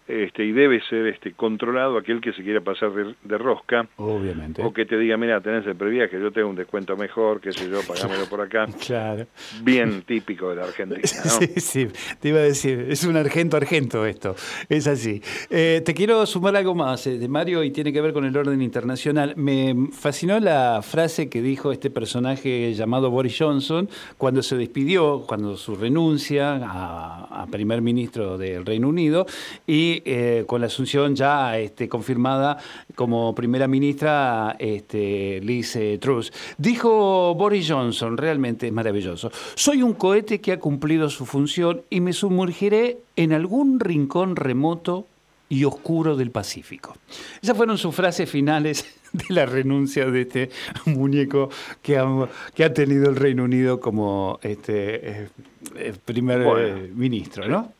este, 0.08 0.44
y 0.44 0.52
debe 0.52 0.80
ser 0.88 1.06
este, 1.08 1.32
controlado 1.32 1.98
aquel 1.98 2.20
que 2.20 2.32
se 2.32 2.42
quiera 2.42 2.60
pasar 2.60 2.92
de, 2.92 3.14
de 3.24 3.38
rosca 3.38 3.88
Obviamente. 3.96 4.62
o 4.62 4.72
que 4.72 4.86
te 4.86 4.96
diga, 4.96 5.16
mira, 5.16 5.40
tenés 5.40 5.66
el 5.66 5.74
previaje, 5.74 6.20
yo 6.20 6.30
tengo 6.30 6.48
un 6.48 6.56
descuento 6.56 6.96
mejor, 6.96 7.40
qué 7.40 7.52
sé 7.52 7.68
yo, 7.68 7.80
pagámelo 7.86 8.26
por 8.26 8.40
acá. 8.40 8.66
Claro. 8.86 9.26
Bien 9.62 10.02
típico 10.02 10.50
de 10.50 10.56
la 10.56 10.64
Argentina, 10.64 11.00
¿no? 11.00 11.30
Sí, 11.30 11.60
sí, 11.60 11.88
te 12.20 12.28
iba 12.28 12.38
a 12.38 12.42
decir, 12.42 12.86
es 12.88 13.04
un 13.04 13.16
argento 13.16 13.56
argento 13.56 14.06
esto, 14.06 14.36
es 14.68 14.86
así. 14.86 15.20
Eh, 15.50 15.82
te 15.84 15.92
quiero 15.92 16.24
sumar 16.26 16.54
algo 16.56 16.74
más 16.74 17.06
eh, 17.06 17.18
de 17.18 17.28
Mario 17.28 17.64
y 17.64 17.70
tiene 17.72 17.92
que 17.92 18.00
ver 18.00 18.12
con 18.12 18.24
el 18.24 18.36
orden 18.36 18.62
internacional. 18.62 19.34
Me 19.36 19.74
fascinó 19.92 20.38
la 20.38 20.82
frase 20.82 21.28
que 21.28 21.42
dijo 21.42 21.72
este 21.72 21.90
personaje 21.90 22.72
llamado 22.74 23.10
Boris 23.10 23.36
Johnson 23.38 23.88
cuando 24.18 24.42
se 24.42 24.56
despidió, 24.56 25.24
cuando 25.26 25.56
su 25.56 25.74
renuncia 25.74 26.60
a, 26.62 27.42
a 27.42 27.46
primer 27.46 27.82
ministro 27.82 28.38
del 28.38 28.64
Reino 28.64 28.88
Unido 28.88 29.26
y 29.66 29.95
eh, 30.04 30.44
con 30.46 30.60
la 30.60 30.66
asunción 30.66 31.14
ya 31.14 31.58
este, 31.58 31.88
confirmada 31.88 32.58
como 32.94 33.34
primera 33.34 33.68
ministra 33.68 34.56
este, 34.58 35.40
Liz 35.42 35.76
eh, 35.76 35.98
Truss. 36.00 36.32
Dijo 36.58 37.34
Boris 37.34 37.70
Johnson, 37.70 38.16
realmente 38.16 38.66
es 38.66 38.72
maravilloso, 38.72 39.30
soy 39.54 39.82
un 39.82 39.94
cohete 39.94 40.40
que 40.40 40.52
ha 40.52 40.58
cumplido 40.60 41.08
su 41.10 41.26
función 41.26 41.82
y 41.90 42.00
me 42.00 42.12
sumergiré 42.12 42.98
en 43.16 43.32
algún 43.32 43.80
rincón 43.80 44.36
remoto 44.36 45.06
y 45.48 45.64
oscuro 45.64 46.16
del 46.16 46.30
Pacífico. 46.30 46.96
Esas 47.40 47.56
fueron 47.56 47.78
sus 47.78 47.94
frases 47.94 48.28
finales 48.28 48.84
de 49.12 49.24
la 49.28 49.46
renuncia 49.46 50.06
de 50.06 50.22
este 50.22 50.50
muñeco 50.86 51.50
que 51.82 51.98
ha, 51.98 52.06
que 52.54 52.64
ha 52.64 52.72
tenido 52.72 53.08
el 53.08 53.16
Reino 53.16 53.44
Unido 53.44 53.80
como 53.80 54.38
este, 54.42 55.10
eh, 55.22 55.28
eh, 55.76 55.94
primer 56.04 56.42
Bueno. 56.42 56.66
eh, 56.66 56.90
ministro, 56.94 57.48
¿no? 57.48 57.72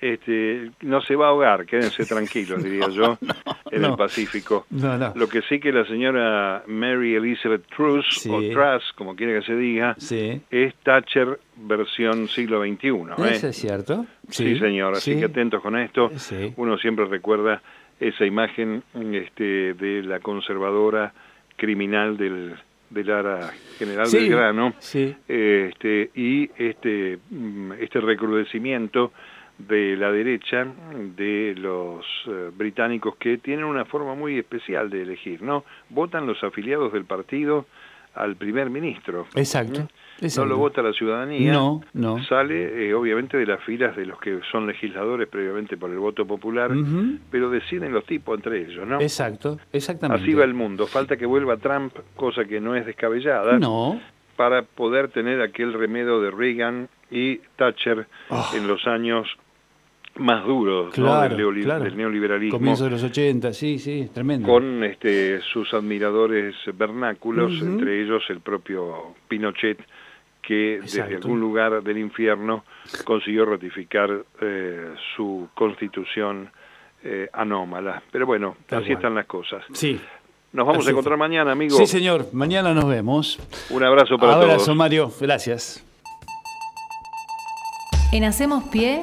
Este, 0.00 0.70
no 0.82 1.00
se 1.02 1.14
va 1.16 1.26
a 1.26 1.28
ahogar, 1.30 1.66
quédense 1.66 2.04
tranquilos, 2.06 2.62
diría 2.64 2.88
yo, 2.88 3.18
en 3.70 3.82
no. 3.82 3.88
el 3.88 3.96
Pacífico. 3.96 4.66
No, 4.70 4.96
no. 4.96 5.12
Lo 5.14 5.28
que 5.28 5.42
sí 5.42 5.58
que 5.60 5.72
la 5.72 5.84
señora 5.86 6.62
Mary 6.66 7.14
Elizabeth 7.16 7.66
Truss, 7.74 8.06
Sí. 8.22 8.30
o 8.30 8.40
Truss, 8.52 8.92
como 8.96 9.14
quiera 9.14 9.38
que 9.40 9.46
se 9.46 9.54
diga, 9.56 9.94
Sí. 9.98 10.40
es 10.50 10.74
Thatcher 10.82 11.38
versión 11.56 12.28
siglo 12.28 12.62
XXI. 12.62 12.88
¿eh? 12.88 13.30
¿Eso 13.32 13.48
es 13.48 13.56
cierto? 13.56 14.06
Sí, 14.30 14.58
señor, 14.58 14.94
así 14.94 15.14
sí. 15.14 15.18
que 15.18 15.26
atentos 15.26 15.60
con 15.62 15.76
esto. 15.76 16.10
Uno 16.56 16.78
siempre 16.78 17.04
recuerda 17.06 17.60
esa 18.00 18.24
imagen 18.24 18.82
este, 19.12 19.74
de 19.74 20.02
la 20.04 20.20
conservadora 20.20 21.12
criminal 21.56 22.16
del, 22.16 22.54
del 22.90 23.10
Ara 23.10 23.50
General 23.76 24.06
Sí, 24.06 24.18
Belgrano 24.18 24.74
sí. 24.78 25.14
este, 25.26 26.10
y 26.14 26.48
este, 26.56 27.18
mm, 27.30 27.72
este 27.80 28.00
recrudecimiento 28.00 29.12
de 29.58 29.96
la 29.96 30.12
derecha 30.12 30.66
de 31.16 31.54
los 31.58 32.04
eh, 32.28 32.50
británicos 32.56 33.16
que 33.16 33.38
tienen 33.38 33.64
una 33.64 33.84
forma 33.84 34.14
muy 34.14 34.38
especial 34.38 34.88
de 34.90 35.02
elegir, 35.02 35.42
¿no? 35.42 35.64
Votan 35.90 36.26
los 36.26 36.42
afiliados 36.44 36.92
del 36.92 37.04
partido 37.04 37.66
al 38.14 38.36
primer 38.36 38.70
ministro. 38.70 39.26
Exacto. 39.34 39.88
No 40.36 40.44
lo 40.46 40.56
vota 40.56 40.82
la 40.82 40.92
ciudadanía. 40.92 41.52
No, 41.52 41.82
no. 41.92 42.22
Sale, 42.24 42.88
eh, 42.88 42.94
obviamente, 42.94 43.36
de 43.36 43.46
las 43.46 43.62
filas 43.62 43.94
de 43.94 44.06
los 44.06 44.18
que 44.18 44.40
son 44.50 44.66
legisladores 44.66 45.28
previamente 45.28 45.76
por 45.76 45.90
el 45.90 45.98
voto 45.98 46.26
popular, 46.26 46.72
pero 47.30 47.50
deciden 47.50 47.92
los 47.92 48.04
tipos 48.04 48.36
entre 48.36 48.62
ellos, 48.62 48.84
¿no? 48.86 49.00
Exacto, 49.00 49.58
exactamente. 49.72 50.22
Así 50.24 50.34
va 50.34 50.42
el 50.44 50.54
mundo. 50.54 50.88
Falta 50.88 51.16
que 51.16 51.26
vuelva 51.26 51.56
Trump, 51.58 51.94
cosa 52.16 52.44
que 52.46 52.60
no 52.60 52.74
es 52.74 52.86
descabellada. 52.86 53.58
No. 53.60 54.00
Para 54.34 54.62
poder 54.62 55.08
tener 55.08 55.40
aquel 55.40 55.72
remedio 55.72 56.20
de 56.20 56.30
Reagan 56.32 56.88
y 57.10 57.36
Thatcher 57.56 58.06
Oh. 58.30 58.50
en 58.56 58.66
los 58.66 58.84
años 58.88 59.28
más 60.18 60.44
duros 60.44 60.92
Claro, 60.94 61.36
¿no? 61.36 61.50
del, 61.52 61.64
claro. 61.64 61.84
del 61.84 61.96
neoliberalismo. 61.96 62.58
Comienzo 62.58 62.84
de 62.84 62.90
los 62.90 63.02
80, 63.02 63.52
sí, 63.52 63.78
sí, 63.78 64.10
tremendo. 64.12 64.48
con 64.48 64.84
este, 64.84 65.40
sus 65.40 65.72
admiradores 65.74 66.54
vernáculos, 66.74 67.52
entre 67.60 68.02
ellos 68.02 68.22
el 68.28 68.40
propio 68.40 69.14
Pinochet, 69.28 69.78
que 70.42 70.76
Exacto. 70.76 71.02
desde 71.10 71.16
algún 71.16 71.40
lugar 71.40 71.82
del 71.82 71.98
infierno 71.98 72.64
consiguió 73.04 73.44
ratificar 73.44 74.24
eh, 74.40 74.94
su 75.16 75.48
constitución 75.54 76.50
eh, 77.04 77.28
anómala. 77.32 78.02
Pero 78.10 78.26
bueno, 78.26 78.56
Tal 78.66 78.78
así 78.80 78.86
cual. 78.88 78.96
están 78.96 79.14
las 79.14 79.26
cosas. 79.26 79.64
Sí. 79.72 80.00
Nos 80.52 80.66
vamos 80.66 80.80
Así 80.80 80.88
a 80.88 80.90
encontrar 80.92 81.18
fue. 81.18 81.28
mañana, 81.28 81.52
amigo. 81.52 81.76
Sí, 81.76 81.86
señor. 81.86 82.26
Mañana 82.32 82.72
nos 82.72 82.88
vemos. 82.88 83.38
Un 83.70 83.82
abrazo 83.84 84.16
para 84.18 84.34
Abrazo, 84.36 84.64
todos. 84.64 84.76
Mario. 84.76 85.12
Gracias. 85.20 85.84
En 88.12 88.24
Hacemos 88.24 88.64
Pie, 88.64 89.02